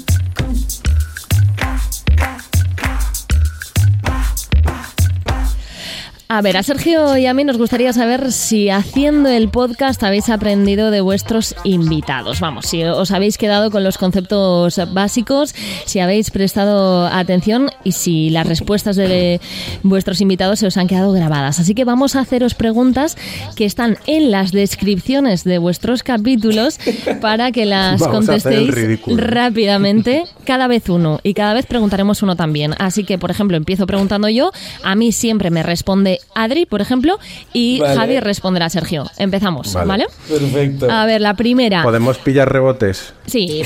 A 6.35 6.41
ver, 6.41 6.57
a 6.57 6.63
Sergio 6.63 7.19
y 7.19 7.27
a 7.27 7.35
mí 7.35 7.45
nos 7.45 7.59
gustaría 7.59 7.93
saber 7.93 8.33
si 8.33 8.71
haciendo 8.71 9.29
el 9.29 9.51
podcast 9.51 10.03
habéis 10.03 10.31
aprendido 10.31 10.91
de 10.91 11.03
vuestros 11.03 11.55
invitados. 11.63 12.41
Vamos, 12.41 12.65
si 12.65 12.83
os 12.85 13.11
habéis 13.11 13.37
quedado 13.37 13.71
con 13.71 13.85
los 13.85 13.99
conceptos 13.99 14.81
básicos, 14.95 15.55
si 15.85 16.01
habéis 16.01 16.31
prestado 16.31 17.07
atención 17.07 17.69
y 17.85 17.93
si 17.93 18.31
las 18.31 18.47
respuestas 18.47 18.97
de 18.97 19.43
vuestros 19.83 20.23
invitados 20.23 20.61
se 20.61 20.67
os 20.67 20.79
han 20.79 20.87
quedado 20.87 21.13
grabadas. 21.13 21.61
Así 21.61 21.75
que 21.75 21.85
vamos 21.85 22.17
a 22.17 22.21
haceros 22.21 22.55
preguntas 22.55 23.19
que 23.55 23.67
están 23.67 23.99
en 24.07 24.31
las 24.31 24.53
descripciones 24.53 25.45
de 25.45 25.59
vuestros 25.59 26.03
capítulos 26.03 26.79
para 27.21 27.53
que 27.53 27.67
las 27.67 28.03
contestéis 28.03 28.71
rápidamente, 29.07 30.25
cada 30.47 30.67
vez 30.67 30.89
uno 30.89 31.21
y 31.23 31.35
cada 31.35 31.53
vez 31.53 31.67
preguntaremos 31.67 32.23
uno 32.23 32.37
también. 32.37 32.75
Así 32.79 33.05
que, 33.05 33.19
por 33.19 33.31
ejemplo, 33.31 33.59
empiezo 33.59 33.87
preguntando 33.87 34.31
yo, 34.31 34.51
a 34.83 34.95
mí 34.95 35.13
siempre 35.13 35.51
me 35.51 35.63
responde 35.63 36.21
Adri, 36.35 36.67
por 36.67 36.81
ejemplo, 36.81 37.19
y 37.53 37.81
Javi 37.81 38.21
responderá 38.21 38.67
a 38.67 38.71
Sergio. 38.71 39.05
Empezamos, 39.19 39.75
vale. 39.75 40.07
Perfecto. 40.29 40.91
A 40.91 41.07
ver, 41.07 41.21
la 41.21 41.35
primera. 41.35 41.83
¿Podemos 41.83 42.19
pillar 42.19 42.51
rebotes? 42.51 43.13
Sí, 43.27 43.63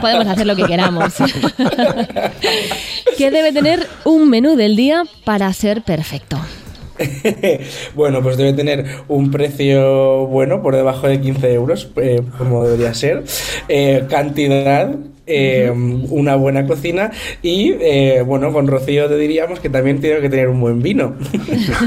podemos 0.00 0.26
hacer 0.26 0.46
lo 0.46 0.56
que 0.56 0.64
queramos. 0.64 1.14
¿Qué 3.18 3.30
debe 3.30 3.52
tener 3.52 3.86
un 4.04 4.30
menú 4.30 4.56
del 4.56 4.76
día 4.76 5.04
para 5.24 5.52
ser 5.52 5.82
perfecto? 5.82 6.38
bueno, 7.94 8.22
pues 8.22 8.36
debe 8.36 8.52
tener 8.52 8.84
un 9.08 9.30
precio 9.30 10.26
bueno, 10.26 10.62
por 10.62 10.74
debajo 10.74 11.08
de 11.08 11.20
15 11.20 11.52
euros, 11.52 11.88
eh, 11.96 12.22
como 12.36 12.64
debería 12.64 12.94
ser. 12.94 13.24
Eh, 13.68 14.04
cantidad, 14.08 14.94
eh, 15.28 15.70
una 15.70 16.36
buena 16.36 16.66
cocina 16.66 17.10
y, 17.42 17.72
bueno, 18.24 18.52
con 18.52 18.66
Rocío 18.66 19.08
te 19.08 19.16
diríamos 19.16 19.60
que 19.60 19.68
también 19.68 20.00
tiene 20.00 20.20
que 20.20 20.28
tener 20.28 20.48
un 20.48 20.60
buen 20.60 20.82
vino. 20.82 21.14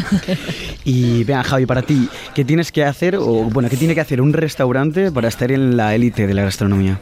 y 0.85 1.23
vean, 1.23 1.43
Javi, 1.43 1.65
para 1.65 1.81
ti, 1.81 2.07
¿qué 2.35 2.45
tienes 2.45 2.71
que 2.71 2.83
hacer, 2.83 3.15
o 3.15 3.23
bueno, 3.49 3.69
qué 3.69 3.77
tiene 3.77 3.95
que 3.95 4.01
hacer 4.01 4.21
un 4.21 4.33
restaurante 4.33 5.11
para 5.11 5.27
estar 5.27 5.51
en 5.51 5.77
la 5.77 5.95
élite 5.95 6.27
de 6.27 6.33
la 6.33 6.43
gastronomía? 6.43 6.99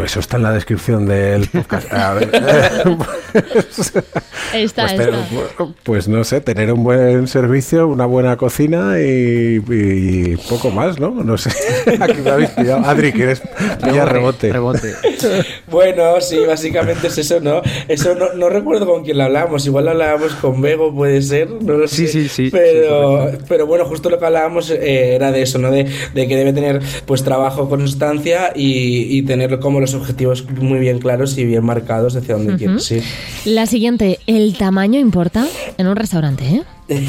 Pues 0.00 0.12
eso 0.12 0.20
está 0.20 0.38
en 0.38 0.44
la 0.44 0.52
descripción 0.52 1.04
del 1.04 1.46
podcast. 1.48 1.92
A 1.92 2.14
ver, 2.14 2.30
pues, 3.34 3.92
está, 4.54 4.86
pues, 4.96 5.70
pues, 5.82 6.08
no 6.08 6.24
sé, 6.24 6.40
tener 6.40 6.72
un 6.72 6.82
buen 6.82 7.28
servicio, 7.28 7.86
una 7.86 8.06
buena 8.06 8.38
cocina 8.38 8.94
y, 8.98 9.60
poco 10.48 10.70
más, 10.70 10.98
¿no? 10.98 11.10
No 11.10 11.36
sé. 11.36 11.50
Aquí 12.00 12.22
me 12.22 12.30
habéis 12.30 12.48
pillado. 12.48 12.82
Adri, 12.86 13.12
¿quieres 13.12 13.42
pillar 13.84 14.10
rebote? 14.10 14.50
Rebote. 14.50 14.94
bueno, 15.70 16.18
sí, 16.22 16.38
básicamente 16.46 17.08
es 17.08 17.18
eso, 17.18 17.38
¿no? 17.40 17.60
Eso 17.86 18.14
no, 18.14 18.32
no 18.32 18.48
recuerdo 18.48 18.86
con 18.86 19.04
quién 19.04 19.18
lo 19.18 19.24
hablábamos. 19.24 19.66
Igual 19.66 19.84
lo 19.84 19.90
hablábamos 19.90 20.32
con 20.36 20.62
Bego, 20.62 20.94
puede 20.94 21.20
ser. 21.20 21.50
No 21.50 21.74
lo 21.74 21.86
sí, 21.86 22.06
sé. 22.06 22.12
sí, 22.12 22.28
sí. 22.28 22.48
Pero, 22.50 23.32
pero 23.46 23.66
bueno, 23.66 23.84
justo 23.84 24.08
lo 24.08 24.18
que 24.18 24.24
hablábamos 24.24 24.70
eh, 24.70 25.14
era 25.14 25.30
de 25.30 25.42
eso, 25.42 25.58
¿no? 25.58 25.70
De, 25.70 25.84
de, 26.14 26.26
que 26.26 26.36
debe 26.36 26.54
tener 26.54 26.80
pues 27.04 27.22
trabajo, 27.22 27.68
constancia 27.68 28.52
y, 28.54 29.18
y 29.18 29.22
tener 29.22 29.58
como 29.58 29.78
los 29.78 29.89
objetivos 29.94 30.48
muy 30.50 30.78
bien 30.78 30.98
claros 30.98 31.36
y 31.38 31.44
bien 31.44 31.64
marcados 31.64 32.16
hacia 32.16 32.36
dónde 32.36 32.56
quieres 32.56 32.90
ir. 32.90 33.04
La 33.44 33.66
siguiente, 33.66 34.18
¿el 34.26 34.56
tamaño 34.56 34.98
importa 34.98 35.46
en 35.78 35.86
un 35.86 35.96
restaurante? 35.96 36.62
¿eh? 36.88 37.08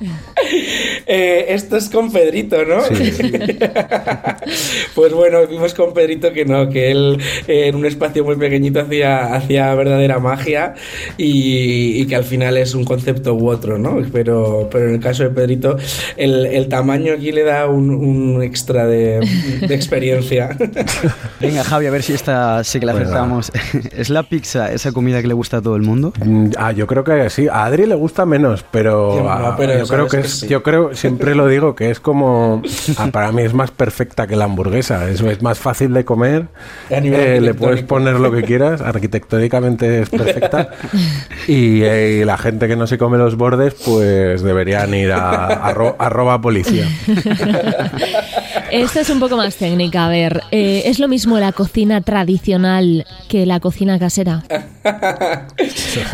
Eh, 1.12 1.46
esto 1.54 1.76
es 1.76 1.88
con 1.88 2.12
Pedrito, 2.12 2.64
¿no? 2.64 2.76
pues 4.94 5.12
bueno, 5.12 5.44
vimos 5.48 5.74
con 5.74 5.92
Pedrito 5.92 6.32
que 6.32 6.44
no, 6.44 6.68
que 6.68 6.92
él 6.92 7.18
eh, 7.48 7.66
en 7.66 7.74
un 7.74 7.84
espacio 7.84 8.22
muy 8.24 8.36
pequeñito 8.36 8.80
hacía, 8.80 9.34
hacía 9.34 9.74
verdadera 9.74 10.20
magia 10.20 10.74
y, 11.16 12.06
que 12.06 12.14
al 12.14 12.22
final 12.22 12.56
es 12.58 12.74
un 12.74 12.84
concepto 12.84 13.34
u 13.34 13.48
otro, 13.48 13.76
¿no? 13.76 14.02
Pero, 14.12 14.68
pero 14.70 14.88
en 14.88 14.94
el 14.94 15.00
caso 15.00 15.24
de 15.24 15.30
Pedrito, 15.30 15.76
el, 16.16 16.68
tamaño 16.68 17.14
aquí 17.14 17.32
le 17.32 17.42
da 17.42 17.66
un, 17.66 18.40
extra 18.42 18.86
de, 18.86 19.18
experiencia. 19.62 20.56
Venga, 21.40 21.64
Javi, 21.64 21.86
a 21.86 21.90
ver 21.90 22.04
si 22.04 22.12
esta 22.12 22.62
sí 22.62 22.78
que 22.78 22.86
la 22.86 22.92
acertamos. 22.92 23.50
¿Es 23.96 24.10
la 24.10 24.22
pizza 24.22 24.72
esa 24.72 24.92
comida 24.92 25.20
que 25.22 25.28
le 25.28 25.34
gusta 25.34 25.56
a 25.56 25.62
todo 25.62 25.74
el 25.74 25.82
mundo? 25.82 26.12
Mm, 26.24 26.50
ah, 26.56 26.70
yo 26.70 26.86
creo 26.86 27.02
que 27.02 27.30
sí. 27.30 27.48
A 27.48 27.64
Adri 27.64 27.86
le 27.86 27.96
gusta 27.96 28.24
menos, 28.26 28.64
pero, 28.70 29.16
yo 29.16 29.86
creo 29.86 30.06
que, 30.06 30.20
es, 30.20 30.29
yo 30.48 30.62
creo, 30.62 30.94
siempre 30.94 31.34
lo 31.34 31.46
digo, 31.46 31.74
que 31.74 31.90
es 31.90 32.00
como, 32.00 32.62
ah, 32.96 33.08
para 33.12 33.32
mí 33.32 33.42
es 33.42 33.54
más 33.54 33.70
perfecta 33.70 34.26
que 34.26 34.36
la 34.36 34.44
hamburguesa. 34.44 35.08
Es, 35.08 35.20
es 35.20 35.42
más 35.42 35.58
fácil 35.58 35.92
de 35.92 36.04
comer. 36.04 36.46
Eh, 36.90 37.40
le 37.40 37.54
puedes 37.54 37.82
poner 37.82 38.20
lo 38.20 38.32
que 38.32 38.42
quieras. 38.42 38.80
Arquitectónicamente 38.80 40.02
es 40.02 40.10
perfecta. 40.10 40.70
y, 41.48 41.82
eh, 41.82 42.24
la 42.24 42.38
gente 42.38 42.68
que 42.68 42.76
no 42.76 42.86
se 42.86 42.98
come 42.98 43.18
los 43.18 43.36
bordes, 43.36 43.74
pues 43.84 44.42
deberían 44.42 44.94
ir 44.94 45.12
a, 45.12 45.46
arroba 45.98 46.40
policía. 46.40 46.88
Esta 48.70 49.00
es 49.00 49.10
un 49.10 49.20
poco 49.20 49.36
más 49.36 49.56
técnica. 49.56 50.06
A 50.06 50.08
ver, 50.08 50.42
eh, 50.52 50.82
¿es 50.86 50.98
lo 50.98 51.08
mismo 51.08 51.38
la 51.38 51.52
cocina 51.52 52.00
tradicional 52.02 53.06
que 53.28 53.46
la 53.46 53.60
cocina 53.60 53.98
casera? 53.98 54.44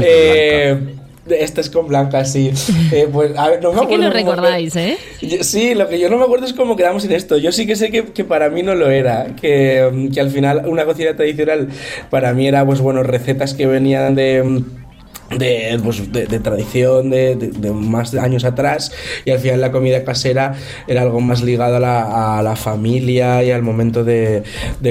eh, 0.01 0.97
esta 1.29 1.61
es 1.61 1.71
con 1.71 1.89
Blanca, 1.89 2.25
sí. 2.25 2.53
Eh, 2.93 3.09
pues, 3.13 3.37
a 3.37 3.49
ver, 3.51 3.63
no 3.63 3.73
me 3.73 3.81
sí 3.81 3.87
que 3.87 3.99
lo 3.99 4.11
recordáis, 4.11 4.77
¿eh? 4.77 4.97
Sí, 5.41 5.75
lo 5.75 5.89
que 5.89 5.99
yo 5.99 6.09
no 6.09 6.19
me 6.19 6.25
acuerdo 6.25 6.47
es 6.47 6.53
cómo 6.53 6.77
quedamos 6.77 7.05
en 7.05 7.13
esto. 7.13 7.37
Yo 7.37 7.53
sí 7.53 7.67
que 7.67 7.77
sé 7.77 7.91
que, 7.91 8.05
que 8.05 8.25
para 8.25 8.49
mí 8.49 8.63
no 8.63 8.75
lo 8.75 8.91
era. 8.91 9.35
Que, 9.41 10.09
que, 10.13 10.21
al 10.21 10.31
final 10.31 10.63
una 10.67 10.85
cocina 10.85 11.17
tradicional 11.17 11.69
para 12.11 12.33
mí 12.33 12.47
era, 12.47 12.65
pues 12.65 12.81
bueno, 12.81 13.03
recetas 13.03 13.55
que 13.55 13.67
venían 13.67 14.15
de 14.15 14.63
de, 15.31 15.81
pues, 15.83 16.13
de, 16.13 16.27
tradición 16.41 17.11
de, 17.11 17.37
de, 17.37 17.73
más 17.73 18.15
años 18.15 18.45
atrás 18.45 18.93
y 19.25 19.31
al 19.31 19.39
final 19.39 19.61
la 19.61 19.73
comida 19.73 20.05
casera 20.05 20.55
era 20.87 21.03
algo 21.03 21.21
más 21.21 21.43
ligado 21.43 21.77
a 21.77 21.81
la, 21.81 22.39
a 22.39 22.43
la 22.43 22.55
familia 22.57 23.43
y 23.43 23.51
al 23.51 23.63
momento 23.63 24.05
de, 24.05 24.45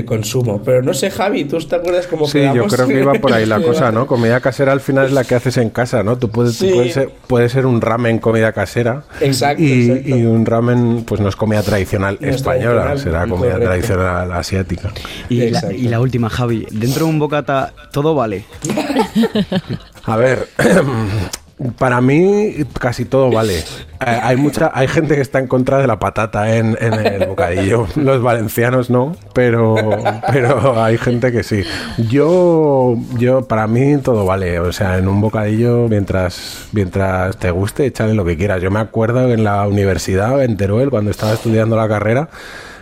consumo. 0.05 0.61
Pero 0.63 0.81
no 0.81 0.93
sé 0.93 1.09
Javi 1.09 1.45
¿tú 1.45 1.57
te 1.59 1.77
acuerdas 1.77 2.07
cómo 2.07 2.27
sí 2.27 2.41
yo 2.53 2.67
creo 2.67 2.87
que 2.87 2.99
iba 2.99 3.13
por 3.13 3.33
ahí 3.33 3.45
la 3.45 3.61
cosa 3.61 3.91
¿no? 3.91 4.07
comida 4.15 4.39
casera 4.39 4.71
al 4.71 4.81
final 4.81 5.07
es 5.07 5.11
la 5.13 5.23
que 5.23 5.35
haces 5.35 5.57
en 5.57 5.69
casa 5.69 6.03
¿no? 6.03 6.17
tú 6.17 6.29
puedes, 6.29 6.55
ser, 6.55 7.09
puede 7.27 7.49
ser 7.49 7.65
un 7.65 7.81
ramen 7.81 8.19
comida 8.19 8.51
casera 8.51 9.03
exacto 9.21 9.63
y, 9.63 10.03
y, 10.05 10.25
un 10.25 10.45
ramen 10.45 11.05
pues 11.05 11.21
no 11.21 11.29
es 11.29 11.35
comida 11.35 11.63
tradicional 11.63 12.17
española 12.21 12.97
será 12.97 13.25
comida 13.27 13.57
tradicional 13.57 14.31
asiática. 14.33 14.91
Y 15.29 15.49
la, 15.49 15.71
y 15.71 15.87
la 15.87 15.99
última 15.99 16.29
Javi 16.29 16.67
dentro 16.71 17.05
de 17.05 17.11
un 17.11 17.19
bocata 17.19 17.73
todo 17.91 18.15
vale 18.15 18.45
A 20.05 20.17
ver, 20.17 20.47
para 21.77 22.01
mí 22.01 22.53
casi 22.79 23.05
todo 23.05 23.31
vale. 23.31 23.59
Eh, 23.59 23.63
hay 24.05 24.35
mucha, 24.35 24.71
hay 24.73 24.87
gente 24.87 25.15
que 25.15 25.21
está 25.21 25.39
en 25.39 25.47
contra 25.47 25.79
de 25.79 25.87
la 25.87 25.99
patata 25.99 26.55
en, 26.55 26.77
el 26.79 27.27
bocadillo. 27.27 27.87
Los 27.95 28.21
valencianos 28.21 28.89
no, 28.89 29.15
pero, 29.33 29.75
pero 30.31 30.83
hay 30.83 30.97
gente 30.97 31.31
que 31.31 31.43
sí. 31.43 31.63
Yo, 32.09 32.95
yo 33.17 33.47
para 33.47 33.67
mí 33.67 33.97
todo 33.97 34.25
vale. 34.25 34.59
O 34.59 34.71
sea, 34.73 34.97
en 34.97 35.07
un 35.07 35.21
bocadillo 35.21 35.87
mientras, 35.87 36.67
mientras 36.71 37.37
te 37.37 37.51
guste, 37.51 37.85
échale 37.85 38.13
lo 38.13 38.25
que 38.25 38.37
quieras. 38.37 38.61
Yo 38.61 38.69
me 38.69 38.79
acuerdo 38.79 39.31
en 39.31 39.43
la 39.43 39.67
universidad 39.67 40.43
en 40.43 40.57
Teruel 40.57 40.89
cuando 40.89 41.11
estaba 41.11 41.33
estudiando 41.33 41.75
la 41.75 41.87
carrera 41.87 42.29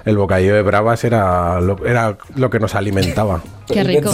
el 0.06 0.18
bocadillo 0.18 0.56
de 0.56 0.62
bravas 0.62 1.03
era 1.03 1.62
lo, 1.62 1.86
era 1.86 2.18
lo 2.36 2.50
que 2.50 2.60
nos 2.60 2.75
alimentaba. 2.75 3.42
Qué 3.68 3.84
rico. 3.84 4.12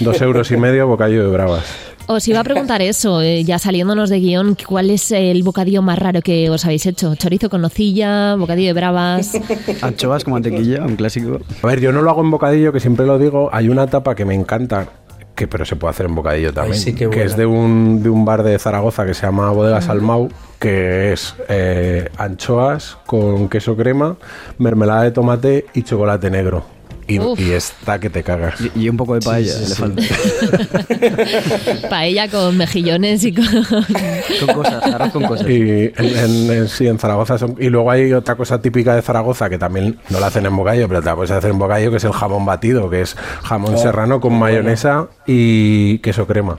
Dos 0.00 0.20
euros 0.20 0.50
y 0.50 0.56
medio 0.56 0.88
bocadillo 0.88 1.22
de 1.22 1.30
bravas. 1.30 1.64
Os 2.12 2.26
iba 2.26 2.40
a 2.40 2.42
preguntar 2.42 2.82
eso, 2.82 3.22
eh, 3.22 3.44
ya 3.44 3.60
saliéndonos 3.60 4.10
de 4.10 4.18
guion, 4.18 4.56
¿cuál 4.66 4.90
es 4.90 5.12
el 5.12 5.44
bocadillo 5.44 5.80
más 5.80 5.96
raro 5.96 6.22
que 6.22 6.50
os 6.50 6.64
habéis 6.64 6.84
hecho? 6.86 7.14
¿Chorizo 7.14 7.48
con 7.48 7.60
nocilla? 7.62 8.34
¿Bocadillo 8.34 8.66
de 8.66 8.72
bravas? 8.72 9.30
Anchoas 9.80 10.24
con 10.24 10.32
mantequilla, 10.32 10.84
un 10.84 10.96
clásico. 10.96 11.38
A 11.62 11.66
ver, 11.68 11.78
yo 11.78 11.92
no 11.92 12.02
lo 12.02 12.10
hago 12.10 12.22
en 12.22 12.32
bocadillo, 12.32 12.72
que 12.72 12.80
siempre 12.80 13.06
lo 13.06 13.16
digo. 13.16 13.48
Hay 13.52 13.68
una 13.68 13.86
tapa 13.86 14.16
que 14.16 14.24
me 14.24 14.34
encanta, 14.34 14.88
que 15.36 15.46
pero 15.46 15.64
se 15.64 15.76
puede 15.76 15.90
hacer 15.90 16.06
en 16.06 16.16
bocadillo 16.16 16.52
también, 16.52 16.96
que 16.96 17.22
es 17.22 17.36
de 17.36 17.46
un, 17.46 18.02
de 18.02 18.10
un 18.10 18.24
bar 18.24 18.42
de 18.42 18.58
Zaragoza 18.58 19.06
que 19.06 19.14
se 19.14 19.26
llama 19.26 19.52
Bodega 19.52 19.80
Salmau, 19.80 20.30
que 20.58 21.12
es 21.12 21.36
eh, 21.48 22.08
anchoas 22.16 22.98
con 23.06 23.48
queso 23.48 23.76
crema, 23.76 24.16
mermelada 24.58 25.04
de 25.04 25.12
tomate 25.12 25.66
y 25.74 25.84
chocolate 25.84 26.28
negro. 26.28 26.79
Y, 27.10 27.50
está 27.52 27.98
que 27.98 28.10
te 28.10 28.22
cagas. 28.22 28.54
Y, 28.74 28.88
un 28.88 28.96
poco 28.96 29.14
de 29.14 29.20
paella, 29.20 29.52
le 29.58 29.74
falta. 29.74 30.02
paella 31.90 32.28
con 32.28 32.56
mejillones 32.56 33.24
y 33.24 33.34
con... 33.34 33.46
con 33.46 34.54
cosas, 34.54 34.82
arroz 34.84 35.12
con 35.12 35.24
cosas. 35.24 35.48
Y 35.48 35.92
en, 35.96 36.68
sí, 36.68 36.86
en 36.86 36.98
Zaragoza 36.98 37.38
son... 37.38 37.56
Y 37.58 37.68
luego 37.68 37.90
hay 37.90 38.12
otra 38.12 38.36
cosa 38.36 38.60
típica 38.60 38.94
de 38.94 39.02
Zaragoza 39.02 39.48
que 39.48 39.58
también 39.58 39.98
no 40.08 40.20
la 40.20 40.28
hacen 40.28 40.46
en 40.46 40.56
bocadillo, 40.56 40.88
pero 40.88 41.00
te 41.00 41.06
la 41.06 41.16
puedes 41.16 41.30
hacer 41.30 41.50
en 41.50 41.58
bocadillo, 41.58 41.90
que 41.90 41.96
es 41.96 42.04
el 42.04 42.12
jamón 42.12 42.44
batido, 42.44 42.88
que 42.90 43.00
es 43.02 43.16
jamón 43.42 43.74
oh, 43.74 43.78
serrano 43.78 44.20
con 44.20 44.38
mayonesa 44.38 45.08
y 45.26 45.98
queso 45.98 46.26
crema. 46.26 46.58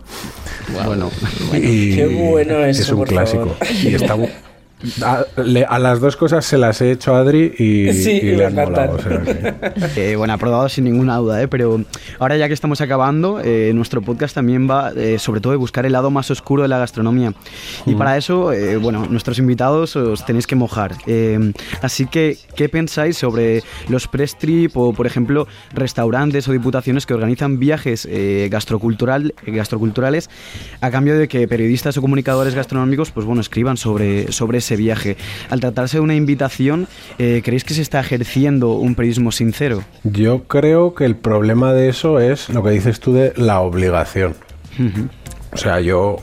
Bueno, 0.86 1.10
qué 1.52 2.08
bueno 2.08 2.60
es. 2.66 2.80
Es 2.80 2.90
un 2.90 3.04
clásico. 3.04 3.56
Y 3.84 3.96
está 3.96 4.16
a, 5.04 5.80
las 5.80 6.00
dos 6.00 6.16
cosas 6.16 6.46
se 6.46 6.58
las 6.58 6.82
he 6.82 6.92
hecho 6.92 7.16
a 7.16 7.20
Adri 7.20 7.54
y, 7.58 7.92
le 8.36 8.46
han 8.46 8.56
molado. 8.56 8.98
Eh, 9.96 10.16
bueno, 10.16 10.34
aprobado 10.34 10.70
sin 10.70 10.86
ninguna 10.86 11.18
duda, 11.18 11.42
¿eh? 11.42 11.48
pero 11.48 11.84
ahora 12.20 12.38
ya 12.38 12.48
que 12.48 12.54
estamos 12.54 12.82
acabando, 12.82 13.40
eh, 13.44 13.72
nuestro 13.74 14.02
podcast 14.02 14.36
también 14.36 14.70
va 14.70 14.92
eh, 14.96 15.20
sobre 15.20 15.42
todo 15.42 15.52
de 15.52 15.58
buscar 15.58 15.86
el 15.86 15.94
lado 15.94 16.10
más 16.12 16.32
oscuro 16.32 16.64
de 16.64 16.70
la 16.70 16.78
gastronomía. 16.78 17.34
Y 17.86 17.96
para 17.96 18.18
eso, 18.18 18.52
bueno, 18.80 19.06
nuestros 19.10 19.40
invitados 19.40 19.96
os 19.96 20.26
tenéis 20.26 20.48
que 20.48 20.56
mojar. 20.56 20.96
así 21.82 22.06
que, 22.06 22.38
¿qué 22.56 22.70
pensáis 22.70 23.18
sobre 23.18 23.64
los 23.90 24.08
press 24.08 24.38
trip 24.38 24.76
o, 24.78 24.94
por 24.94 25.08
ejemplo, 25.08 25.48
restaurantes 25.74 26.48
o 26.48 26.52
diputaciones 26.52 27.06
que 27.06 27.14
organizan 27.14 27.60
viajes 27.60 28.08
gastrocultural, 28.50 29.34
gastroculturales 29.46 30.30
a 30.80 30.92
cambio 30.92 31.18
de 31.18 31.28
que 31.28 31.48
periodistas 31.48 31.98
o 31.98 32.02
comunicadores 32.02 32.56
gastronómicos, 32.56 33.12
pues 33.12 33.26
bueno, 33.26 33.42
escriban 33.42 33.78
sobre, 33.78 34.32
sobre 34.32 34.60
ese 34.60 34.71
viaje. 34.76 35.18
Al 35.50 35.60
tratarse 35.60 35.98
de 35.98 36.02
una 36.02 36.16
invitación, 36.16 36.88
eh, 37.18 37.42
¿creéis 37.44 37.64
que 37.64 37.74
se 37.74 37.82
está 37.82 38.00
ejerciendo 38.00 38.74
un 38.74 38.96
periodismo 38.96 39.32
sincero? 39.32 39.84
Yo 40.04 40.44
creo 40.44 40.94
que 40.94 41.06
el 41.06 41.16
problema 41.16 41.74
de 41.74 41.90
eso 41.90 42.20
es 42.20 42.50
lo 42.50 42.64
que 42.64 42.72
dices 42.72 43.00
tú 43.00 43.14
de 43.14 43.34
la 43.36 43.60
obligación. 43.60 44.36
O 45.54 45.58
sea, 45.58 45.80
yo, 45.80 46.18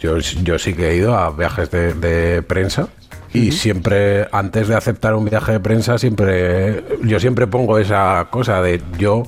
yo, 0.00 0.18
yo 0.18 0.58
sí 0.58 0.72
que 0.72 0.90
he 0.90 0.96
ido 0.96 1.16
a 1.16 1.30
viajes 1.30 1.70
de 1.70 2.42
prensa 2.46 2.88
y 3.32 3.52
siempre, 3.52 4.26
antes 4.32 4.68
de 4.68 4.74
aceptar 4.74 5.14
un 5.14 5.26
viaje 5.26 5.52
de 5.52 5.60
prensa, 5.60 5.98
siempre 5.98 6.82
yo 7.02 7.20
siempre 7.20 7.46
pongo 7.46 7.78
esa 7.78 8.26
cosa 8.30 8.62
de 8.62 8.80
yo 8.98 9.24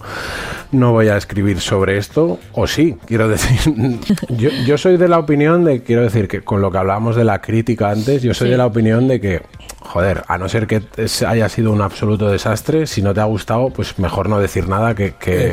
no 0.72 0.92
voy 0.92 1.08
a 1.08 1.16
escribir 1.16 1.60
sobre 1.60 1.96
esto, 1.96 2.38
o 2.52 2.66
sí, 2.66 2.96
quiero 3.06 3.28
decir, 3.28 3.98
yo, 4.28 4.50
yo 4.66 4.78
soy 4.78 4.96
de 4.96 5.08
la 5.08 5.18
opinión 5.18 5.64
de, 5.64 5.82
quiero 5.82 6.02
decir, 6.02 6.28
que 6.28 6.42
con 6.42 6.60
lo 6.60 6.70
que 6.70 6.78
hablábamos 6.78 7.16
de 7.16 7.24
la 7.24 7.40
crítica 7.40 7.90
antes, 7.90 8.22
yo 8.22 8.34
soy 8.34 8.50
de 8.50 8.56
la 8.56 8.66
opinión 8.66 9.08
de 9.08 9.20
que 9.20 9.42
joder, 9.90 10.22
a 10.28 10.38
no 10.38 10.48
ser 10.48 10.68
que 10.68 10.82
haya 11.26 11.48
sido 11.48 11.72
un 11.72 11.82
absoluto 11.82 12.30
desastre, 12.30 12.86
si 12.86 13.02
no 13.02 13.12
te 13.12 13.20
ha 13.20 13.24
gustado, 13.24 13.70
pues 13.70 13.98
mejor 13.98 14.28
no 14.28 14.38
decir 14.38 14.68
nada 14.68 14.94
que, 14.94 15.14
que, 15.14 15.52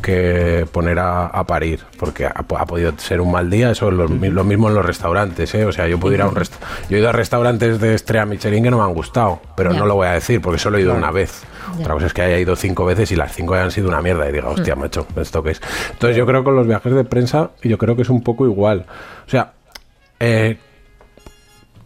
que, 0.00 0.66
poner 0.70 0.98
a, 1.00 1.44
parir, 1.44 1.80
porque 1.98 2.24
ha, 2.26 2.42
podido 2.44 2.92
ser 2.98 3.20
un 3.20 3.32
mal 3.32 3.50
día, 3.50 3.72
eso 3.72 3.88
es 3.88 3.94
lo, 3.94 4.08
mismo 4.44 4.68
en 4.68 4.74
los 4.74 4.86
restaurantes, 4.86 5.52
¿eh? 5.54 5.64
o 5.64 5.72
sea, 5.72 5.88
yo 5.88 5.98
puedo 5.98 6.14
ir 6.14 6.22
a 6.22 6.28
un 6.28 6.34
yo 6.88 6.96
he 6.96 7.00
ido 7.00 7.08
a 7.08 7.12
restaurantes 7.12 7.80
de 7.80 7.94
estrella 7.94 8.26
Michelin 8.26 8.62
que 8.62 8.70
no 8.70 8.78
me 8.78 8.84
han 8.84 8.94
gustado, 8.94 9.40
pero 9.56 9.72
no 9.72 9.86
lo 9.86 9.96
voy 9.96 10.06
a 10.06 10.12
decir 10.12 10.40
porque 10.40 10.58
solo 10.58 10.78
he 10.78 10.82
ido 10.82 10.94
una 10.94 11.10
vez. 11.10 11.42
Otra 11.78 11.94
cosa 11.94 12.06
es 12.06 12.12
que 12.12 12.22
haya 12.22 12.38
ido 12.38 12.56
cinco 12.56 12.84
veces 12.84 13.12
y 13.12 13.16
las 13.16 13.32
cinco 13.32 13.54
hayan 13.54 13.70
sido 13.70 13.88
una 13.88 14.02
mierda 14.02 14.11
y 14.12 14.32
diga, 14.32 14.48
hostia, 14.48 14.76
macho, 14.76 15.06
¿esto 15.16 15.42
qué 15.42 15.52
es? 15.52 15.60
Entonces 15.92 16.16
yo 16.16 16.26
creo 16.26 16.40
que 16.40 16.44
con 16.44 16.56
los 16.56 16.66
viajes 16.66 16.94
de 16.94 17.04
prensa, 17.04 17.50
yo 17.62 17.78
creo 17.78 17.96
que 17.96 18.02
es 18.02 18.10
un 18.10 18.22
poco 18.22 18.46
igual. 18.46 18.86
O 19.26 19.30
sea, 19.30 19.52
eh, 20.20 20.58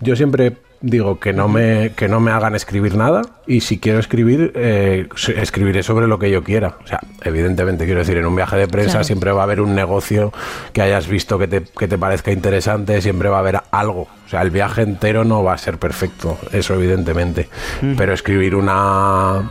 yo 0.01 0.17
siempre 0.17 0.57
digo 0.81 1.19
que 1.19 1.33
no 1.33 1.49
me 1.49 1.93
que 1.97 2.09
no 2.09 2.21
me 2.21 2.31
hagan 2.31 2.55
escribir 2.55 2.97
nada 2.97 3.23
y 3.47 3.61
si 3.61 3.79
quiero 3.79 3.99
escribir 3.99 4.53
eh, 4.55 5.09
escribiré 5.37 5.83
sobre 5.83 6.07
lo 6.07 6.19
que 6.19 6.31
yo 6.31 6.45
quiera. 6.45 6.77
O 6.85 6.87
sea 6.87 7.01
evidentemente 7.23 7.85
quiero 7.85 8.01
decir 8.01 8.17
en 8.19 8.27
un 8.27 8.37
viaje 8.37 8.57
de 8.57 8.69
prensa 8.69 9.05
siempre 9.05 9.33
va 9.33 9.41
a 9.41 9.45
haber 9.45 9.61
un 9.61 9.75
negocio 9.75 10.33
que 10.73 10.83
hayas 10.83 11.09
visto 11.09 11.39
que 11.39 11.49
te, 11.49 11.63
que 11.63 11.89
te 11.89 11.99
parezca 11.99 12.31
interesante 12.31 13.01
siempre 13.01 13.29
va 13.29 13.37
a 13.37 13.41
haber 13.41 13.61
algo. 13.71 14.03
O 14.27 14.29
sea 14.29 14.43
el 14.43 14.51
viaje 14.51 14.83
entero 14.83 15.25
no 15.25 15.43
va 15.43 15.55
a 15.55 15.59
ser 15.59 15.79
perfecto 15.79 16.39
eso 16.53 16.75
evidentemente. 16.75 17.49
Pero 17.97 18.13
escribir 18.13 18.55
una 18.55 19.51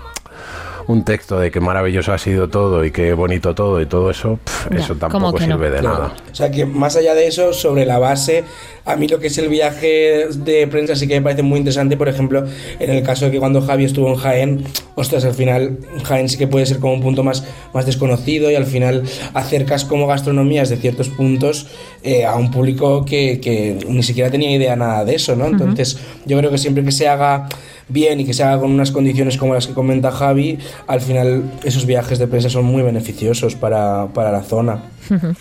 un 0.88 1.04
texto 1.04 1.40
de 1.40 1.52
qué 1.52 1.60
maravilloso 1.60 2.14
ha 2.14 2.18
sido 2.18 2.50
todo 2.50 2.86
y 2.86 2.92
qué 2.92 3.14
bonito 3.14 3.56
todo 3.56 3.82
y 3.82 3.86
todo 3.86 4.10
eso, 4.10 4.40
eso 4.72 4.96
tampoco 4.96 5.40
sirve 5.40 5.70
de 5.70 5.82
nada. 5.82 6.14
O 6.32 6.36
sea 6.36 6.52
que 6.52 6.66
más 6.66 6.96
allá 6.96 7.16
de 7.16 7.28
eso, 7.28 7.54
sobre 7.54 7.86
la 7.86 8.00
base, 8.00 8.44
a 8.86 8.96
mí 8.96 9.08
lo 9.08 9.20
que 9.20 9.28
es 9.28 9.38
el 9.38 9.50
viaje 9.50 10.28
de 10.30 10.68
prensa 10.68 10.96
sí 10.96 11.08
que 11.08 11.16
me 11.16 11.24
parece 11.24 11.42
muy 11.42 11.60
interesante, 11.60 11.98
por 11.98 12.08
ejemplo, 12.08 12.46
en 12.80 12.90
el 12.92 13.04
caso 13.04 13.26
de 13.26 13.32
que 13.32 13.40
cuando 13.40 13.62
Javi 13.62 13.86
estuvo 13.86 14.10
en 14.10 14.16
Jaén, 14.16 14.64
ostras, 14.96 15.26
al 15.26 15.34
final 15.34 15.80
Jaén 16.04 16.30
sí 16.30 16.38
que 16.38 16.48
puede 16.48 16.66
ser 16.66 16.80
como 16.80 16.94
un 16.94 17.02
punto 17.02 17.24
más, 17.24 17.44
más 17.74 17.86
desconocido 17.86 18.52
y 18.52 18.56
al 18.56 18.66
final 18.66 19.04
acercas 19.34 19.86
como 19.86 20.08
gastronomías 20.08 20.70
de 20.70 20.78
ciertos 20.78 21.10
puntos 21.10 21.68
eh, 22.04 22.26
a 22.26 22.36
un 22.36 22.52
público 22.52 23.06
que, 23.06 23.40
que, 23.40 23.80
ni 23.88 24.04
siquiera 24.04 24.30
tenía 24.30 24.52
idea 24.52 24.76
nada 24.76 25.04
de 25.04 25.16
eso, 25.16 25.36
¿no? 25.36 25.48
Entonces, 25.48 25.98
yo 26.26 26.38
creo 26.38 26.52
que 26.52 26.58
siempre 26.58 26.84
que 26.84 26.92
se 26.92 27.08
haga 27.08 27.50
bien 27.88 28.20
y 28.20 28.26
que 28.26 28.34
se 28.34 28.44
haga 28.44 28.60
con 28.60 28.72
unas 28.72 28.92
condiciones 28.92 29.38
como 29.38 29.54
las 29.54 29.68
que 29.68 29.74
comenta 29.74 30.12
Javi, 30.12 30.58
al 30.88 31.02
final 31.02 31.44
esos 31.64 31.86
viajes 31.86 32.20
de 32.20 32.28
prensa 32.28 32.50
son 32.50 32.66
muy 32.66 32.84
beneficiosos 32.84 33.56
para, 33.56 34.08
para 34.14 34.32
la 34.32 34.44
zona. 34.44 34.84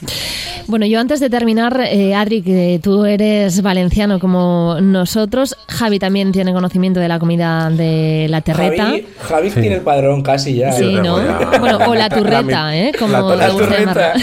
Bueno, 0.67 0.87
yo 0.87 0.99
antes 0.99 1.21
de 1.21 1.29
terminar, 1.29 1.79
eh, 1.91 2.15
Adri, 2.15 2.41
que 2.41 2.81
tú 2.83 3.05
eres 3.05 3.61
valenciano 3.61 4.19
como 4.19 4.79
nosotros, 4.81 5.57
Javi 5.69 5.99
también 5.99 6.33
tiene 6.33 6.55
conocimiento 6.55 7.01
de 7.01 7.09
la 7.09 7.19
comida 7.19 7.69
de 7.69 8.29
la 8.31 8.41
terreta. 8.41 8.95
Javi, 9.29 9.51
tiene 9.51 9.75
el 9.75 9.81
padrón 9.83 10.23
casi 10.23 10.55
ya. 10.55 10.73
Sí, 10.73 10.95
¿no? 10.95 11.19
Bueno, 11.61 11.79
o 11.87 11.95
la 11.95 12.09
turreta, 12.09 12.77
¿eh? 12.77 12.93
Como 12.99 13.35
la, 13.35 13.51
turreta. 13.51 14.15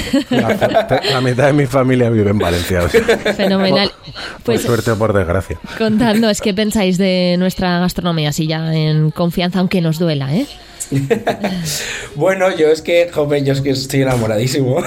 La, 1.12 1.22
mitad 1.22 1.46
de 1.48 1.54
mi 1.54 1.66
familia 1.66 2.10
vive 2.10 2.32
en 2.32 2.40
Valencia. 2.40 2.82
Fenomenal. 2.90 3.92
Pues, 4.44 4.62
por 4.62 4.72
suerte 4.72 4.92
o 4.92 4.98
por 4.98 5.14
desgracia. 5.14 5.58
Contadnos 5.78 6.42
qué 6.42 6.54
pensáis 6.54 6.98
de 6.98 7.36
nuestra 7.38 7.80
gastronomía, 7.80 8.30
así 8.30 8.48
ya 8.48 8.74
en 8.74 9.12
confianza, 9.12 9.60
aunque 9.60 9.82
nos 9.82 10.00
duela, 10.00 10.36
¿eh? 10.36 10.48
bueno, 12.16 12.56
yo 12.56 12.68
es 12.68 12.82
que, 12.82 13.10
joven, 13.12 13.46
yo 13.46 13.54
es 13.54 13.62
que 13.62 13.72
estoy 13.72 14.02
enamoradísimo 14.02 14.82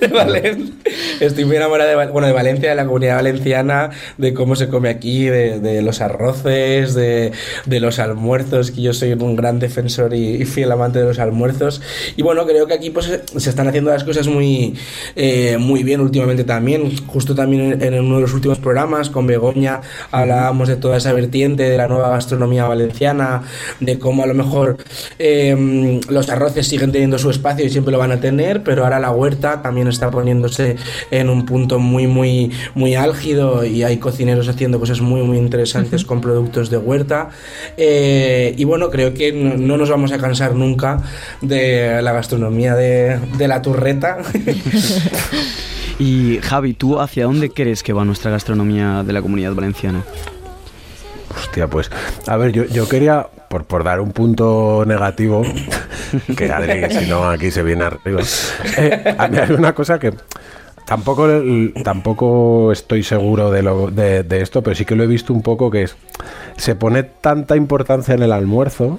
de 0.00 0.72
Estoy 1.20 1.44
muy 1.44 1.56
enamorado 1.56 1.90
de, 1.90 2.06
bueno, 2.10 2.26
de 2.26 2.32
Valencia, 2.32 2.70
de 2.70 2.74
la 2.74 2.84
comunidad 2.84 3.16
valenciana, 3.16 3.90
de 4.18 4.34
cómo 4.34 4.56
se 4.56 4.68
come 4.68 4.88
aquí, 4.88 5.24
de, 5.26 5.82
los 5.82 6.00
arroces, 6.00 6.94
de, 6.94 7.32
los 7.66 7.98
almuerzos, 7.98 8.70
que 8.70 8.82
yo 8.82 8.92
soy 8.92 9.12
un 9.12 9.36
gran 9.36 9.58
defensor 9.58 10.14
y, 10.14 10.44
fiel 10.44 10.72
amante 10.72 10.98
de 10.98 11.04
los 11.06 11.18
almuerzos. 11.18 11.80
Y 12.16 12.22
bueno, 12.22 12.46
creo 12.46 12.66
que 12.66 12.74
aquí 12.74 12.90
pues, 12.90 13.20
se 13.36 13.50
están 13.50 13.68
haciendo 13.68 13.90
las 13.90 14.04
cosas 14.04 14.26
muy, 14.26 14.74
eh, 15.16 15.56
muy 15.58 15.82
bien 15.82 16.00
últimamente 16.00 16.44
también. 16.44 16.96
Justo 17.06 17.34
también 17.34 17.82
en, 17.82 17.94
uno 18.00 18.16
de 18.16 18.22
los 18.22 18.34
últimos 18.34 18.58
programas 18.58 19.10
con 19.10 19.26
Begoña 19.26 19.80
hablábamos 20.10 20.68
de 20.68 20.76
toda 20.76 20.96
esa 20.96 21.12
vertiente 21.12 21.62
de 21.64 21.76
la 21.76 21.88
nueva 21.88 22.10
gastronomía 22.10 22.64
valenciana, 22.64 23.42
de 23.80 23.98
cómo 23.98 24.24
a 24.24 24.26
lo 24.26 24.34
mejor... 24.34 24.78
Eh, 25.18 25.31
Em, 25.32 26.00
los 26.08 26.28
arroces 26.28 26.68
siguen 26.68 26.92
teniendo 26.92 27.18
su 27.18 27.30
espacio 27.30 27.64
y 27.64 27.70
siempre 27.70 27.90
lo 27.90 27.98
van 27.98 28.12
a 28.12 28.20
tener, 28.20 28.62
pero 28.62 28.84
ahora 28.84 28.98
la 28.98 29.10
huerta 29.10 29.62
también 29.62 29.88
está 29.88 30.10
poniéndose 30.10 30.76
en 31.10 31.30
un 31.30 31.46
punto 31.46 31.78
muy, 31.78 32.06
muy, 32.06 32.50
muy 32.74 32.94
álgido 32.94 33.64
y 33.64 33.82
hay 33.82 33.96
cocineros 33.96 34.48
haciendo 34.48 34.78
cosas 34.78 35.00
muy, 35.00 35.22
muy 35.22 35.38
interesantes 35.38 36.04
con 36.04 36.20
productos 36.20 36.68
de 36.68 36.76
huerta. 36.76 37.30
Eh, 37.78 38.54
y 38.58 38.64
bueno, 38.64 38.90
creo 38.90 39.14
que 39.14 39.32
no, 39.32 39.76
nos 39.78 39.88
vamos 39.88 40.12
a 40.12 40.18
cansar 40.18 40.54
nunca 40.54 41.02
de 41.40 42.02
la 42.02 42.12
gastronomía 42.12 42.74
de, 42.74 43.18
de 43.38 43.48
la 43.48 43.62
turreta. 43.62 44.18
y 45.98 46.40
Javi, 46.42 46.74
¿tú 46.74 47.00
hacia 47.00 47.24
dónde 47.24 47.50
crees 47.50 47.82
que 47.82 47.94
va 47.94 48.04
nuestra 48.04 48.30
gastronomía 48.30 49.02
de 49.02 49.12
la 49.14 49.22
comunidad 49.22 49.54
valenciana? 49.54 50.02
Hostia, 51.34 51.68
pues, 51.68 51.90
a 52.26 52.36
ver, 52.36 52.52
yo, 52.52 52.64
yo 52.66 52.86
quería 52.88 53.28
por, 53.52 53.64
por 53.64 53.84
dar 53.84 54.00
un 54.00 54.12
punto 54.12 54.82
negativo, 54.86 55.42
que 56.38 56.50
Adri, 56.50 56.90
si 56.90 57.06
no, 57.06 57.28
aquí 57.28 57.50
se 57.50 57.62
viene 57.62 57.84
arriba. 57.84 58.22
Eh, 58.78 59.14
a 59.18 59.28
mí 59.28 59.36
hay 59.36 59.52
una 59.52 59.74
cosa 59.74 59.98
que 59.98 60.14
tampoco, 60.86 61.28
tampoco 61.84 62.72
estoy 62.72 63.02
seguro 63.02 63.50
de, 63.50 63.62
lo, 63.62 63.90
de, 63.90 64.24
esto, 64.40 64.62
pero 64.62 64.74
sí 64.74 64.86
que 64.86 64.96
lo 64.96 65.04
he 65.04 65.06
visto 65.06 65.34
un 65.34 65.42
poco 65.42 65.70
que 65.70 65.82
es, 65.82 65.96
se 66.56 66.74
pone 66.74 67.02
tanta 67.02 67.54
importancia 67.54 68.14
en 68.14 68.22
el 68.22 68.32
almuerzo 68.32 68.98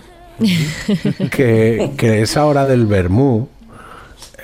que, 1.32 1.94
que 1.98 2.22
esa 2.22 2.46
hora 2.46 2.68
del 2.68 2.86
vermú, 2.86 3.50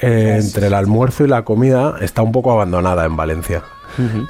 eh, 0.02 0.40
entre 0.42 0.68
el 0.68 0.74
almuerzo 0.74 1.24
y 1.24 1.28
la 1.28 1.44
comida, 1.44 1.98
está 2.02 2.24
un 2.24 2.32
poco 2.32 2.52
abandonada 2.52 3.06
en 3.06 3.16
Valencia 3.16 3.62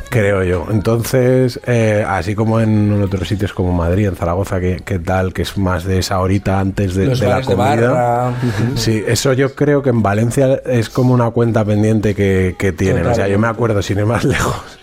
creo 0.10 0.44
yo. 0.44 0.68
Entonces, 0.70 1.60
eh, 1.66 2.06
así 2.08 2.36
como 2.36 2.60
en 2.60 3.02
otros 3.02 3.28
sitios 3.28 3.54
como 3.54 3.74
Madrid, 3.74 4.08
en 4.08 4.16
Zaragoza, 4.16 4.60
que, 4.60 4.80
tal, 5.00 5.34
que 5.34 5.44
es 5.44 5.58
más 5.58 5.84
de 5.84 6.00
esa 6.00 6.20
horita 6.20 6.60
antes 6.60 6.96
de, 6.96 7.16
la 7.16 7.42
comida. 7.42 8.34
sí, 8.76 9.04
eso 9.08 9.34
yo 9.34 9.56
creo 9.56 9.82
que 9.82 9.90
en 9.90 10.02
Valencia 10.02 10.62
es 10.66 10.90
como 10.90 11.14
una 11.14 11.30
cuenta 11.32 11.64
pendiente 11.66 12.16
que, 12.16 12.56
que 12.58 12.72
tienen. 12.72 13.06
O 13.06 13.14
sea, 13.14 13.28
yo 13.28 13.40
me 13.40 13.48
acuerdo, 13.48 13.82
sin 13.82 14.00
ir 14.00 14.06
más 14.06 14.24
lejos. 14.26 14.80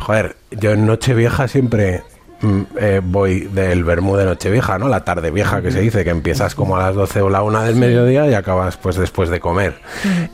Joder, 0.00 0.36
yo 0.50 0.72
en 0.72 0.86
Nochevieja 0.86 1.48
siempre 1.48 2.02
Mm, 2.44 2.62
eh, 2.78 3.00
voy 3.02 3.40
del 3.40 3.84
Bermú 3.84 4.16
de 4.16 4.26
Nochevieja, 4.26 4.78
¿no? 4.78 4.88
La 4.88 5.02
tarde 5.02 5.30
vieja 5.30 5.62
que 5.62 5.70
se 5.70 5.80
dice, 5.80 6.04
que 6.04 6.10
empiezas 6.10 6.54
como 6.54 6.76
a 6.76 6.80
las 6.80 6.94
12 6.94 7.22
o 7.22 7.30
la 7.30 7.42
1 7.42 7.62
del 7.62 7.76
mediodía 7.76 8.28
y 8.28 8.34
acabas 8.34 8.76
pues 8.76 8.96
después 8.96 9.30
de 9.30 9.40
comer. 9.40 9.80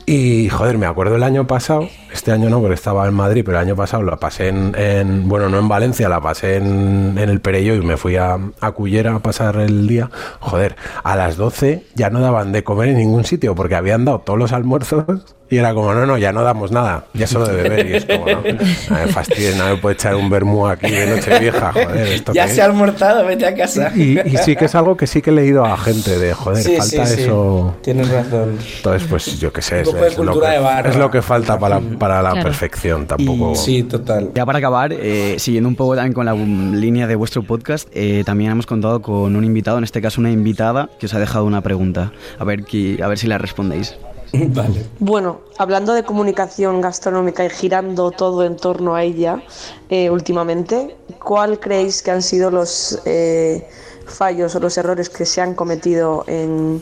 Y 0.05 0.49
joder, 0.49 0.77
me 0.77 0.87
acuerdo 0.87 1.15
el 1.15 1.23
año 1.23 1.47
pasado, 1.47 1.87
este 2.11 2.31
año 2.31 2.49
no, 2.49 2.59
porque 2.59 2.75
estaba 2.75 3.07
en 3.07 3.13
Madrid, 3.13 3.43
pero 3.45 3.57
el 3.57 3.67
año 3.67 3.75
pasado 3.75 4.03
la 4.03 4.17
pasé 4.17 4.49
en, 4.49 5.27
bueno, 5.27 5.49
no 5.49 5.59
en 5.59 5.67
Valencia, 5.67 6.09
la 6.09 6.21
pasé 6.21 6.57
en, 6.57 7.17
el 7.17 7.39
Perello 7.41 7.75
y 7.75 7.81
me 7.81 7.97
fui 7.97 8.15
a, 8.17 8.37
a 8.59 8.71
Cullera 8.71 9.15
a 9.15 9.19
pasar 9.19 9.57
el 9.57 9.87
día. 9.87 10.09
Joder, 10.39 10.75
a 11.03 11.15
las 11.15 11.37
12 11.37 11.85
ya 11.95 12.09
no 12.09 12.19
daban 12.19 12.51
de 12.51 12.63
comer 12.63 12.89
en 12.89 12.97
ningún 12.97 13.25
sitio 13.25 13.55
porque 13.55 13.75
habían 13.75 14.05
dado 14.05 14.19
todos 14.19 14.39
los 14.39 14.51
almuerzos 14.51 15.35
y 15.51 15.57
era 15.57 15.73
como, 15.73 15.93
no, 15.93 16.05
no, 16.05 16.17
ya 16.17 16.31
no 16.31 16.43
damos 16.43 16.71
nada, 16.71 17.03
ya 17.13 17.27
solo 17.27 17.45
de 17.45 17.61
beber. 17.61 17.85
Y 17.85 17.95
es 17.97 18.05
como, 18.05 18.25
no, 18.25 18.41
me 18.41 19.07
fastidies, 19.07 19.57
no 19.57 19.65
me 19.65 19.75
puede 19.75 19.95
echar 19.95 20.15
un 20.15 20.29
vermú 20.29 20.65
aquí 20.65 20.89
de 20.89 21.07
noche 21.07 21.39
vieja, 21.39 21.73
joder. 21.73 22.07
¿esto 22.07 22.31
ya 22.31 22.47
se 22.47 22.61
ha 22.61 22.65
almorzado, 22.65 23.25
vete 23.25 23.45
a 23.45 23.53
casa. 23.53 23.91
Y, 23.93 24.17
sí 24.45 24.55
que 24.55 24.65
es 24.65 24.75
algo 24.75 24.95
que 24.95 25.07
sí 25.07 25.21
que 25.21 25.29
he 25.29 25.33
leído 25.33 25.65
a 25.65 25.77
gente 25.77 26.17
de, 26.17 26.33
joder, 26.33 26.63
falta 26.77 27.03
eso. 27.03 27.75
Tienes 27.81 28.09
razón. 28.09 28.59
Entonces, 28.77 29.05
pues 29.09 29.39
yo 29.41 29.51
qué 29.51 29.61
sé, 29.61 29.81
es, 29.81 29.87
lo 29.93 29.99
que, 30.39 30.87
es 30.87 30.95
lo 30.95 31.11
que 31.11 31.21
falta 31.21 31.59
para, 31.59 31.81
para 32.01 32.21
la 32.23 32.41
perfección, 32.41 33.05
tampoco. 33.05 33.53
sí, 33.55 33.83
total. 33.83 34.31
Ya 34.33 34.43
para 34.43 34.57
acabar, 34.57 34.91
eh, 34.91 35.35
siguiendo 35.37 35.69
un 35.69 35.75
poco 35.75 35.95
también 35.95 36.13
con 36.13 36.25
la 36.25 36.33
línea 36.33 37.05
de 37.05 37.15
vuestro 37.15 37.43
podcast, 37.43 37.87
eh, 37.93 38.23
también 38.25 38.51
hemos 38.51 38.65
contado 38.65 39.03
con 39.03 39.35
un 39.35 39.45
invitado, 39.45 39.77
en 39.77 39.83
este 39.83 40.01
caso 40.01 40.19
una 40.19 40.31
invitada, 40.31 40.89
que 40.99 41.05
os 41.05 41.13
ha 41.13 41.19
dejado 41.19 41.45
una 41.45 41.61
pregunta. 41.61 42.11
A 42.39 42.43
ver, 42.43 42.65
a 43.03 43.07
ver 43.07 43.17
si 43.19 43.27
la 43.27 43.37
respondéis. 43.37 43.95
Bueno, 44.99 45.41
hablando 45.57 45.93
de 45.93 46.03
comunicación 46.03 46.81
gastronómica 46.81 47.45
y 47.45 47.49
girando 47.49 48.11
todo 48.11 48.45
en 48.45 48.55
torno 48.55 48.95
a 48.95 49.03
ella 49.03 49.43
eh, 49.89 50.09
últimamente, 50.09 50.95
¿cuál 51.23 51.59
creéis 51.59 52.01
que 52.01 52.11
han 52.11 52.21
sido 52.21 52.49
los 52.49 53.01
eh, 53.05 53.67
fallos 54.05 54.55
o 54.55 54.59
los 54.59 54.77
errores 54.77 55.09
que 55.09 55.25
se 55.25 55.41
han 55.41 55.53
cometido 55.53 56.23
en, 56.27 56.81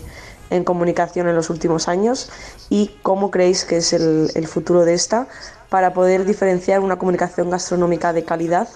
comunicación 0.63 1.27
en 1.27 1.35
los 1.35 1.49
últimos 1.49 1.88
años 1.88 2.29
y 2.69 2.91
cómo 3.01 3.31
creéis 3.31 3.65
que 3.65 3.77
es 3.77 3.93
el, 3.93 4.47
futuro 4.47 4.85
de 4.85 4.93
esta 4.93 5.27
para 5.69 5.93
poder 5.93 6.25
diferenciar 6.25 6.79
una 6.79 6.97
comunicación 6.97 7.49
gastronómica 7.49 8.13
de 8.13 8.23
calidad 8.23 8.67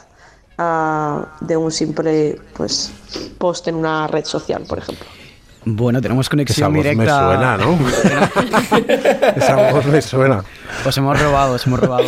ah, 0.58 1.26
de 1.42 1.58
un 1.58 1.72
simple 1.72 2.40
pues, 2.56 2.92
post 3.38 3.68
en 3.68 3.76
una 3.76 4.08
red 4.08 4.26
social, 4.26 4.64
por 4.68 4.78
ejemplo? 4.78 5.06
Bueno, 5.66 6.02
tenemos 6.02 6.30
conexión 6.30 6.76
Esa 6.78 6.86
voz 6.86 6.96
me 6.96 7.06
suena, 7.06 7.58
¿no? 7.58 7.80
Esa 9.36 9.72
voz 9.72 9.86
me 9.86 10.02
suena. 10.02 10.44
Os 10.86 10.98
hemos 10.98 11.20
robado, 11.20 11.54
os 11.56 11.66
hemos 11.66 11.80
robado 11.80 12.06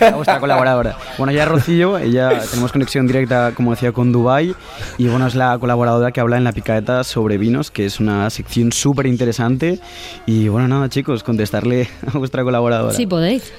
a 0.00 0.10
vuestra 0.10 0.38
colaboradora. 0.38 0.96
Bueno, 1.18 1.32
ya 1.32 1.44
Rocío, 1.44 1.98
ella 1.98 2.40
tenemos 2.50 2.72
conexión 2.72 3.06
directa, 3.06 3.52
como 3.54 3.72
decía, 3.72 3.92
con 3.92 4.12
Dubai 4.12 4.54
y 4.98 5.08
bueno, 5.08 5.26
es 5.26 5.34
la 5.34 5.58
colaboradora 5.58 6.12
que 6.12 6.20
habla 6.20 6.36
en 6.36 6.44
la 6.44 6.52
picaeta 6.52 7.04
sobre 7.04 7.38
vinos, 7.38 7.70
que 7.70 7.86
es 7.86 8.00
una 8.00 8.30
sección 8.30 8.72
súper 8.72 9.06
interesante. 9.06 9.80
Y 10.26 10.48
bueno, 10.48 10.68
nada, 10.68 10.88
chicos, 10.88 11.22
contestarle 11.22 11.88
a 12.14 12.18
vuestra 12.18 12.44
colaboradora. 12.44 12.94
Sí, 12.94 13.06
podéis. 13.06 13.52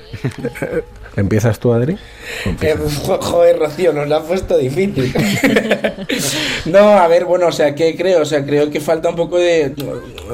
¿Empiezas 1.18 1.60
tú, 1.60 1.74
Adri? 1.74 1.98
Eh, 2.62 2.76
joder, 3.20 3.58
Rocío, 3.58 3.92
nos 3.92 4.08
la 4.08 4.18
ha 4.18 4.22
puesto 4.22 4.56
difícil. 4.56 5.12
no, 6.66 6.78
a 6.78 7.08
ver, 7.08 7.26
bueno, 7.26 7.48
o 7.48 7.52
sea, 7.52 7.74
¿qué 7.74 7.96
creo? 7.98 8.22
O 8.22 8.26
sea, 8.26 8.46
creo 8.46 8.70
que 8.70 8.80
falta 8.80 9.10
un 9.10 9.16
poco 9.16 9.40
de... 9.40 9.74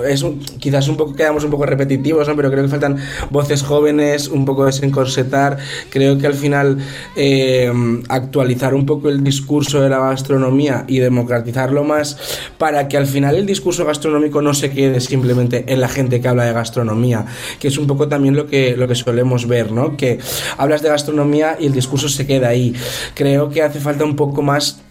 Es 0.05 0.25
quizás 0.59 0.89
un 0.89 0.97
poco, 0.97 1.15
quedamos 1.15 1.45
un 1.45 1.51
poco 1.51 1.65
repetitivos, 1.65 2.27
¿no? 2.27 2.35
Pero 2.35 2.51
creo 2.51 2.63
que 2.63 2.69
faltan 2.69 2.97
voces 3.29 3.63
jóvenes, 3.63 3.92
un 4.31 4.45
poco 4.45 4.65
desencorsetar. 4.65 5.57
Creo 5.89 6.17
que 6.17 6.27
al 6.27 6.33
final 6.33 6.77
eh, 7.15 7.71
actualizar 8.09 8.73
un 8.73 8.85
poco 8.85 9.09
el 9.09 9.23
discurso 9.23 9.81
de 9.81 9.89
la 9.89 9.99
gastronomía 9.99 10.85
y 10.87 10.99
democratizarlo 10.99 11.83
más 11.83 12.17
para 12.57 12.87
que 12.87 12.97
al 12.97 13.07
final 13.07 13.35
el 13.35 13.45
discurso 13.45 13.85
gastronómico 13.85 14.41
no 14.41 14.53
se 14.53 14.71
quede 14.71 14.99
simplemente 14.99 15.65
en 15.67 15.81
la 15.81 15.87
gente 15.87 16.21
que 16.21 16.27
habla 16.27 16.45
de 16.45 16.53
gastronomía, 16.53 17.25
que 17.59 17.67
es 17.69 17.77
un 17.77 17.87
poco 17.87 18.07
también 18.07 18.35
lo 18.35 18.47
que, 18.47 18.75
lo 18.77 18.87
que 18.87 18.95
solemos 18.95 19.47
ver, 19.47 19.71
¿no? 19.71 19.97
Que 19.97 20.19
habla 20.57 20.77
de 20.77 20.89
gastronomía 20.89 21.57
y 21.59 21.67
el 21.67 21.73
discurso 21.73 22.09
se 22.09 22.25
queda 22.25 22.49
ahí. 22.49 22.73
Creo 23.13 23.49
que 23.49 23.61
hace 23.61 23.79
falta 23.79 24.03
un 24.03 24.15
poco 24.15 24.41
más 24.41 24.82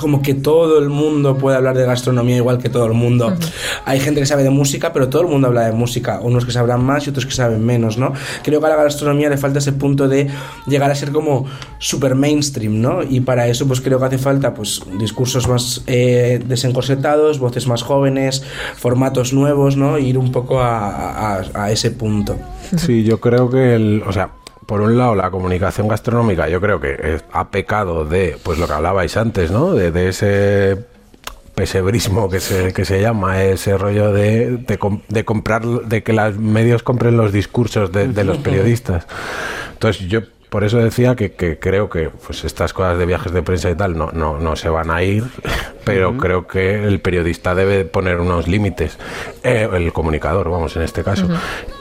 como 0.00 0.22
que 0.22 0.34
todo 0.34 0.78
el 0.78 0.88
mundo 0.88 1.36
puede 1.36 1.56
hablar 1.56 1.76
de 1.76 1.84
gastronomía 1.84 2.36
igual 2.36 2.58
que 2.58 2.68
todo 2.68 2.86
el 2.86 2.94
mundo. 2.94 3.32
Hay 3.84 4.00
gente 4.00 4.20
que 4.20 4.26
sabe 4.26 4.42
de 4.42 4.50
música, 4.50 4.92
pero 4.92 5.08
todo 5.08 5.22
el 5.22 5.28
mundo 5.28 5.48
habla 5.48 5.66
de 5.66 5.72
música. 5.72 6.20
Unos 6.22 6.44
que 6.44 6.52
sabrán 6.52 6.82
más 6.82 7.06
y 7.06 7.10
otros 7.10 7.26
que 7.26 7.32
saben 7.32 7.64
menos, 7.64 7.98
¿no? 7.98 8.12
Creo 8.42 8.60
que 8.60 8.66
a 8.66 8.70
la 8.70 8.76
gastronomía 8.76 9.28
le 9.28 9.36
falta 9.36 9.58
ese 9.58 9.72
punto 9.72 10.08
de 10.08 10.28
llegar 10.66 10.90
a 10.90 10.94
ser 10.94 11.12
como 11.12 11.46
super 11.78 12.14
mainstream, 12.14 12.80
¿no? 12.80 13.02
Y 13.02 13.20
para 13.20 13.46
eso 13.46 13.66
pues 13.66 13.80
creo 13.80 13.98
que 13.98 14.06
hace 14.06 14.18
falta 14.18 14.54
pues 14.54 14.80
discursos 14.98 15.46
más 15.48 15.82
eh, 15.86 16.42
desencorsetados, 16.44 17.38
voces 17.38 17.66
más 17.66 17.82
jóvenes, 17.82 18.42
formatos 18.76 19.32
nuevos, 19.32 19.76
¿no? 19.76 19.98
ir 19.98 20.18
un 20.18 20.32
poco 20.32 20.60
a, 20.60 21.42
a 21.54 21.70
ese 21.70 21.90
punto. 21.90 22.36
Sí, 22.76 23.04
yo 23.04 23.20
creo 23.20 23.50
que 23.50 23.74
el, 23.74 24.02
o 24.06 24.12
sea, 24.12 24.30
por 24.70 24.82
un 24.82 24.96
lado, 24.96 25.16
la 25.16 25.32
comunicación 25.32 25.88
gastronómica 25.88 26.48
yo 26.48 26.60
creo 26.60 26.78
que 26.78 27.18
ha 27.32 27.50
pecado 27.50 28.04
de, 28.04 28.38
pues 28.40 28.56
lo 28.56 28.68
que 28.68 28.72
hablabais 28.74 29.16
antes, 29.16 29.50
¿no? 29.50 29.74
De, 29.74 30.08
ese 30.08 30.78
pesebrismo 31.56 32.30
que 32.30 32.38
se, 32.38 32.72
que 32.72 32.84
se 32.84 33.00
llama, 33.00 33.42
ese 33.42 33.76
rollo 33.76 34.12
de, 34.12 34.58
de, 34.58 35.24
comprar, 35.24 35.64
de 35.66 36.04
que 36.04 36.12
los 36.12 36.38
medios 36.38 36.84
compren 36.84 37.16
los 37.16 37.32
discursos 37.32 37.90
de, 37.90 38.06
de 38.06 38.22
los 38.22 38.38
periodistas. 38.38 39.08
Entonces 39.72 40.06
yo 40.06 40.20
por 40.50 40.64
eso 40.64 40.78
decía 40.78 41.14
que, 41.14 41.58
creo 41.60 41.88
que 41.88 42.10
pues 42.10 42.44
estas 42.44 42.72
cosas 42.72 42.98
de 42.98 43.06
viajes 43.06 43.32
de 43.32 43.42
prensa 43.42 43.70
y 43.70 43.76
tal 43.76 43.96
no, 43.96 44.10
no, 44.12 44.38
no 44.38 44.56
se 44.56 44.68
van 44.68 44.90
a 44.90 45.02
ir, 45.02 45.24
pero 45.84 46.16
creo 46.16 46.46
que 46.46 46.84
el 46.84 47.00
periodista 47.00 47.54
debe 47.54 47.84
poner 47.84 48.18
unos 48.18 48.48
límites, 48.48 48.98
eh, 49.44 49.68
el 49.72 49.92
comunicador, 49.92 50.50
vamos, 50.50 50.74
en 50.76 50.82
este 50.82 51.04
caso. 51.04 51.28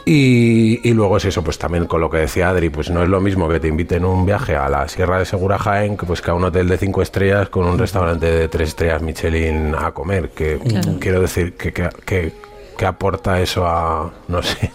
Y, 0.06 0.88
y, 0.88 0.94
luego 0.94 1.18
es 1.18 1.26
eso, 1.26 1.44
pues 1.44 1.58
también 1.58 1.86
con 1.86 2.02
lo 2.02 2.10
que 2.10 2.18
decía 2.18 2.50
Adri, 2.50 2.70
pues 2.70 2.90
no 2.90 3.04
es 3.04 3.10
lo 3.10 3.22
mismo 3.22 3.48
que 3.50 3.60
te 3.60 3.68
inviten 3.68 4.06
un 4.06 4.26
viaje 4.26 4.56
a 4.56 4.70
la 4.70 4.88
Sierra 4.88 5.20
de 5.20 5.26
Segura 5.26 5.58
Jaén 5.58 5.98
que, 5.98 6.06
pues, 6.06 6.22
que 6.22 6.32
a 6.32 6.34
un 6.34 6.44
hotel 6.44 6.68
de 6.68 6.78
cinco 6.78 7.02
estrellas 7.02 7.50
con 7.50 7.66
un 7.66 7.78
restaurante 7.78 8.26
de 8.26 8.48
tres 8.48 8.70
estrellas 8.70 9.02
Michelin 9.02 9.76
a 9.76 9.92
comer, 9.92 10.30
que 10.30 10.60
quiero 11.00 11.22
decir 11.22 11.54
que, 11.54 11.72
que 11.74 12.34
¿qué 12.80 12.86
aporta 12.86 13.42
eso 13.42 13.68
a, 13.68 14.10
no 14.30 14.42
sé, 14.42 14.72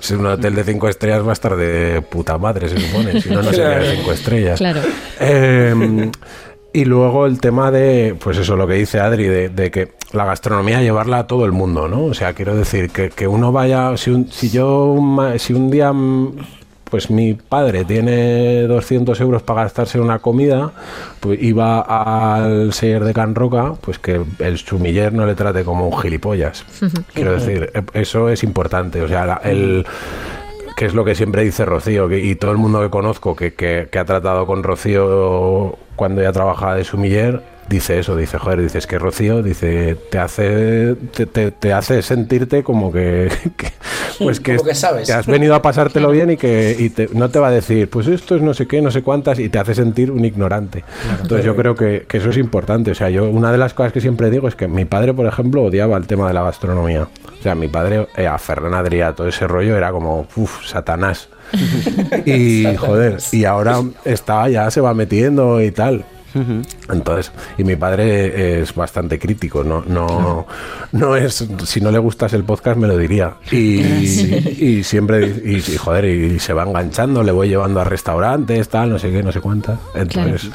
si 0.00 0.14
un 0.14 0.26
hotel 0.26 0.54
de 0.54 0.64
cinco 0.64 0.86
estrellas 0.86 1.24
va 1.24 1.30
a 1.30 1.32
estar 1.32 1.56
de 1.56 2.02
puta 2.02 2.36
madre, 2.36 2.68
se 2.68 2.78
supone, 2.78 3.22
si 3.22 3.30
no, 3.30 3.40
no 3.40 3.50
sería 3.50 3.78
de 3.78 3.96
cinco 3.96 4.12
estrellas. 4.12 4.58
Claro. 4.58 4.82
Em, 5.18 6.12
y 6.72 6.84
luego 6.84 7.26
el 7.26 7.40
tema 7.40 7.70
de, 7.70 8.16
pues 8.22 8.38
eso, 8.38 8.56
lo 8.56 8.66
que 8.66 8.74
dice 8.74 9.00
Adri, 9.00 9.24
de, 9.24 9.70
que 9.70 9.92
la 10.12 10.24
gastronomía 10.24 10.82
llevarla 10.82 11.20
a 11.20 11.26
todo 11.26 11.44
el 11.44 11.52
mundo, 11.52 11.88
¿no? 11.88 12.04
O 12.04 12.14
sea, 12.14 12.34
quiero 12.34 12.54
decir, 12.56 12.90
que, 12.90 13.10
que 13.10 13.26
uno 13.26 13.52
vaya, 13.52 13.96
si, 13.96 14.26
si 14.30 14.50
yo, 14.50 14.96
si 15.38 15.52
un 15.52 15.70
día 15.70 15.92
pues 16.88 17.10
mi 17.10 17.34
padre 17.34 17.84
tiene 17.84 18.62
200 18.62 19.20
euros 19.20 19.42
para 19.42 19.62
gastarse 19.62 20.00
una 20.00 20.18
comida, 20.18 20.72
pues 21.20 21.40
iba 21.42 21.80
al 21.80 22.72
seller 22.72 23.04
de 23.04 23.14
Can 23.14 23.34
Roca, 23.34 23.74
pues 23.80 23.98
que 23.98 24.22
el 24.38 24.58
sumiller 24.58 25.12
no 25.12 25.26
le 25.26 25.34
trate 25.34 25.64
como 25.64 25.88
un 25.88 25.98
gilipollas. 25.98 26.64
Quiero 27.14 27.32
decir, 27.32 27.70
e, 27.74 28.00
eso 28.00 28.28
es 28.28 28.42
importante. 28.42 29.02
O 29.02 29.08
sea, 29.08 29.40
el 29.44 29.86
que 30.78 30.86
es 30.86 30.94
lo 30.94 31.04
que 31.04 31.16
siempre 31.16 31.42
dice 31.42 31.64
Rocío, 31.64 32.08
y 32.12 32.36
todo 32.36 32.52
el 32.52 32.56
mundo 32.56 32.80
que 32.80 32.88
conozco 32.88 33.34
que, 33.34 33.52
que, 33.52 33.88
que 33.90 33.98
ha 33.98 34.04
tratado 34.04 34.46
con 34.46 34.62
Rocío 34.62 35.76
cuando 35.96 36.22
ya 36.22 36.30
trabajaba 36.30 36.76
de 36.76 36.84
sumiller, 36.84 37.42
dice 37.68 37.98
eso, 37.98 38.16
dice, 38.16 38.38
joder, 38.38 38.62
dices 38.62 38.86
que 38.86 38.98
Rocío, 38.98 39.42
dice, 39.42 39.96
te 40.10 40.18
hace, 40.18 40.96
te, 41.12 41.50
te, 41.50 41.72
hace 41.72 42.02
sentirte 42.02 42.62
como 42.62 42.90
que, 42.90 43.30
pues 44.18 44.40
que, 44.40 44.58
sabes. 44.74 45.10
has 45.10 45.26
venido 45.26 45.54
a 45.54 45.62
pasártelo 45.62 46.10
bien 46.10 46.30
y 46.30 46.36
que 46.36 46.76
y 46.78 47.16
no 47.16 47.28
te 47.30 47.38
va 47.38 47.48
a 47.48 47.50
decir, 47.50 47.90
pues 47.90 48.06
esto 48.06 48.36
es 48.36 48.42
no 48.42 48.54
sé 48.54 48.66
qué, 48.66 48.80
no 48.80 48.90
sé 48.90 49.02
cuántas, 49.02 49.38
y 49.38 49.48
te 49.48 49.58
hace 49.58 49.74
sentir 49.74 50.10
un 50.10 50.24
ignorante. 50.24 50.84
Entonces 51.22 51.44
yo 51.44 51.54
creo 51.54 51.74
que, 51.74 52.06
que, 52.08 52.18
eso 52.18 52.30
es 52.30 52.36
importante. 52.36 52.90
O 52.90 52.94
sea, 52.94 53.10
yo 53.10 53.28
una 53.28 53.52
de 53.52 53.58
las 53.58 53.74
cosas 53.74 53.92
que 53.92 54.00
siempre 54.00 54.30
digo 54.30 54.48
es 54.48 54.54
que 54.54 54.68
mi 54.68 54.84
padre, 54.84 55.12
por 55.14 55.26
ejemplo, 55.26 55.64
odiaba 55.64 55.96
el 55.96 56.06
tema 56.06 56.28
de 56.28 56.34
la 56.34 56.42
gastronomía. 56.42 57.08
O 57.38 57.42
sea, 57.42 57.54
mi 57.54 57.68
padre, 57.68 58.08
eh, 58.16 58.26
a 58.26 58.38
Ferran 58.38 58.72
Adrià, 58.72 59.14
todo 59.14 59.28
ese 59.28 59.46
rollo 59.46 59.76
era 59.76 59.92
como, 59.92 60.26
uff, 60.36 60.66
Satanás. 60.66 61.28
y 62.26 62.76
joder, 62.76 63.18
y 63.32 63.44
ahora 63.44 63.80
está, 64.04 64.48
ya 64.48 64.70
se 64.70 64.80
va 64.80 64.92
metiendo 64.94 65.62
y 65.62 65.70
tal. 65.70 66.04
Entonces, 66.90 67.32
y 67.56 67.64
mi 67.64 67.76
padre 67.76 68.60
es 68.60 68.74
bastante 68.74 69.18
crítico, 69.18 69.64
no, 69.64 69.82
no, 69.86 70.46
no 70.92 71.16
es, 71.16 71.46
si 71.64 71.80
no 71.80 71.90
le 71.90 71.98
gustas 71.98 72.32
el 72.32 72.44
podcast 72.44 72.78
me 72.78 72.86
lo 72.86 72.96
diría. 72.96 73.34
Y, 73.50 73.80
y 74.58 74.84
siempre, 74.84 75.26
y, 75.26 75.60
joder, 75.76 76.04
y 76.04 76.38
se 76.38 76.52
va 76.52 76.64
enganchando, 76.64 77.22
le 77.22 77.32
voy 77.32 77.48
llevando 77.48 77.80
a 77.80 77.84
restaurantes, 77.84 78.68
tal, 78.68 78.90
no 78.90 78.98
sé 78.98 79.10
qué, 79.10 79.22
no 79.22 79.32
sé 79.32 79.40
cuántas. 79.40 79.78
Entonces, 79.94 80.50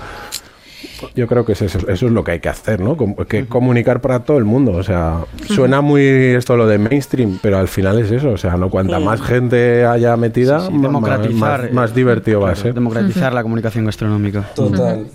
yo 1.15 1.27
creo 1.27 1.45
que 1.45 1.53
eso, 1.53 1.65
es 1.65 2.01
lo 2.01 2.23
que 2.23 2.31
hay 2.31 2.39
que 2.39 2.49
hacer, 2.49 2.79
¿no? 2.79 2.97
Que 3.27 3.45
comunicar 3.45 4.01
para 4.01 4.19
todo 4.21 4.37
el 4.37 4.45
mundo. 4.45 4.71
O 4.71 4.83
sea, 4.83 5.25
suena 5.47 5.81
muy 5.81 6.01
esto 6.01 6.57
lo 6.57 6.67
de 6.67 6.77
mainstream, 6.77 7.39
pero 7.41 7.57
al 7.57 7.67
final 7.67 7.99
es 7.99 8.11
eso. 8.11 8.31
O 8.31 8.37
sea, 8.37 8.57
no 8.57 8.69
cuanta 8.69 8.99
más 8.99 9.21
gente 9.21 9.85
haya 9.85 10.15
metida, 10.17 10.69
democratizar, 10.69 11.71
más, 11.71 11.91
eh, 11.91 11.93
divertido 11.95 12.41
va 12.41 12.51
a 12.51 12.55
ser. 12.55 12.73
Democratizar 12.73 13.33
la 13.33 13.43
comunicación 13.43 13.85
gastronómica. 13.85 14.49
Total. 14.55 15.05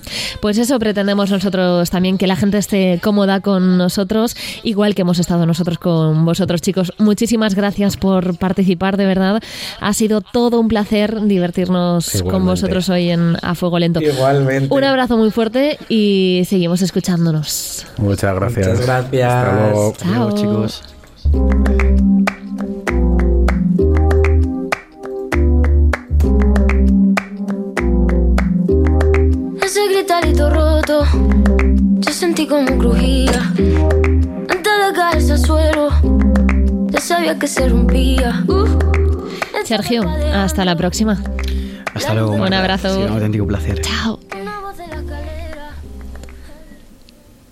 Pues 0.41 0.59
eso 0.59 0.79
pretendemos 0.79 1.31
nosotros 1.31 1.91
también, 1.91 2.19
que 2.19 2.27
la 2.27 2.37
gente 2.37 2.59
esté 2.59 3.01
cómoda 3.03 3.41
con 3.41 3.79
nosotros, 3.79 4.37
igual 4.63 4.95
que 4.95 5.03
hemos 5.03 5.19
estado 5.19 5.47
nosotros 5.47 5.79
con 5.79 6.25
vosotros, 6.25 6.61
chicos. 6.61 6.93
Muchísimas 6.99 7.55
gracias 7.55 7.97
por 7.97 8.37
participar, 8.39 8.97
de 8.97 9.07
verdad. 9.07 9.43
Ha 9.81 9.93
sido 9.93 10.21
todo 10.21 10.61
un 10.61 10.69
placer 10.69 11.23
divertirnos 11.23 12.23
con 12.23 12.45
vosotros 12.45 12.89
hoy 12.89 13.11
en 13.11 13.37
A 13.43 13.55
Fuego 13.55 13.79
Lento. 13.79 14.01
Igualmente. 14.01 14.75
Un 14.75 14.85
abrazo 14.85 15.17
muy 15.17 15.31
fuerte 15.31 15.78
y 15.89 16.43
seguimos 16.49 16.83
escuchándonos. 16.83 17.87
Muchas 17.99 18.35
gracias. 18.35 18.69
Muchas 18.69 18.87
gracias. 18.87 19.33
Hasta 19.33 19.53
luego. 19.53 19.95
Chao. 19.97 20.33
chicos. 20.33 20.83
Ese 29.63 29.89
gritarito 29.89 30.51
roto, 30.51 31.05
yo 32.01 32.13
sentí 32.13 32.47
como 32.47 32.79
crujía. 32.79 33.53
Antes 34.49 34.73
de 34.87 34.93
caerse 34.95 35.33
al 35.33 35.39
suelo, 35.39 35.89
ya 36.89 37.01
sabía 37.01 37.39
que 37.39 37.47
se 37.47 37.69
rompía. 37.69 38.45
Sergio, 39.65 40.03
hasta 40.33 40.65
la 40.65 40.75
próxima. 40.77 41.23
Hasta 41.95 42.15
luego. 42.15 42.33
Un 42.33 42.55
abrazo. 42.55 42.99
un 43.01 43.09
auténtico 43.09 43.47
placer. 43.47 43.83
Chao. 43.83 44.19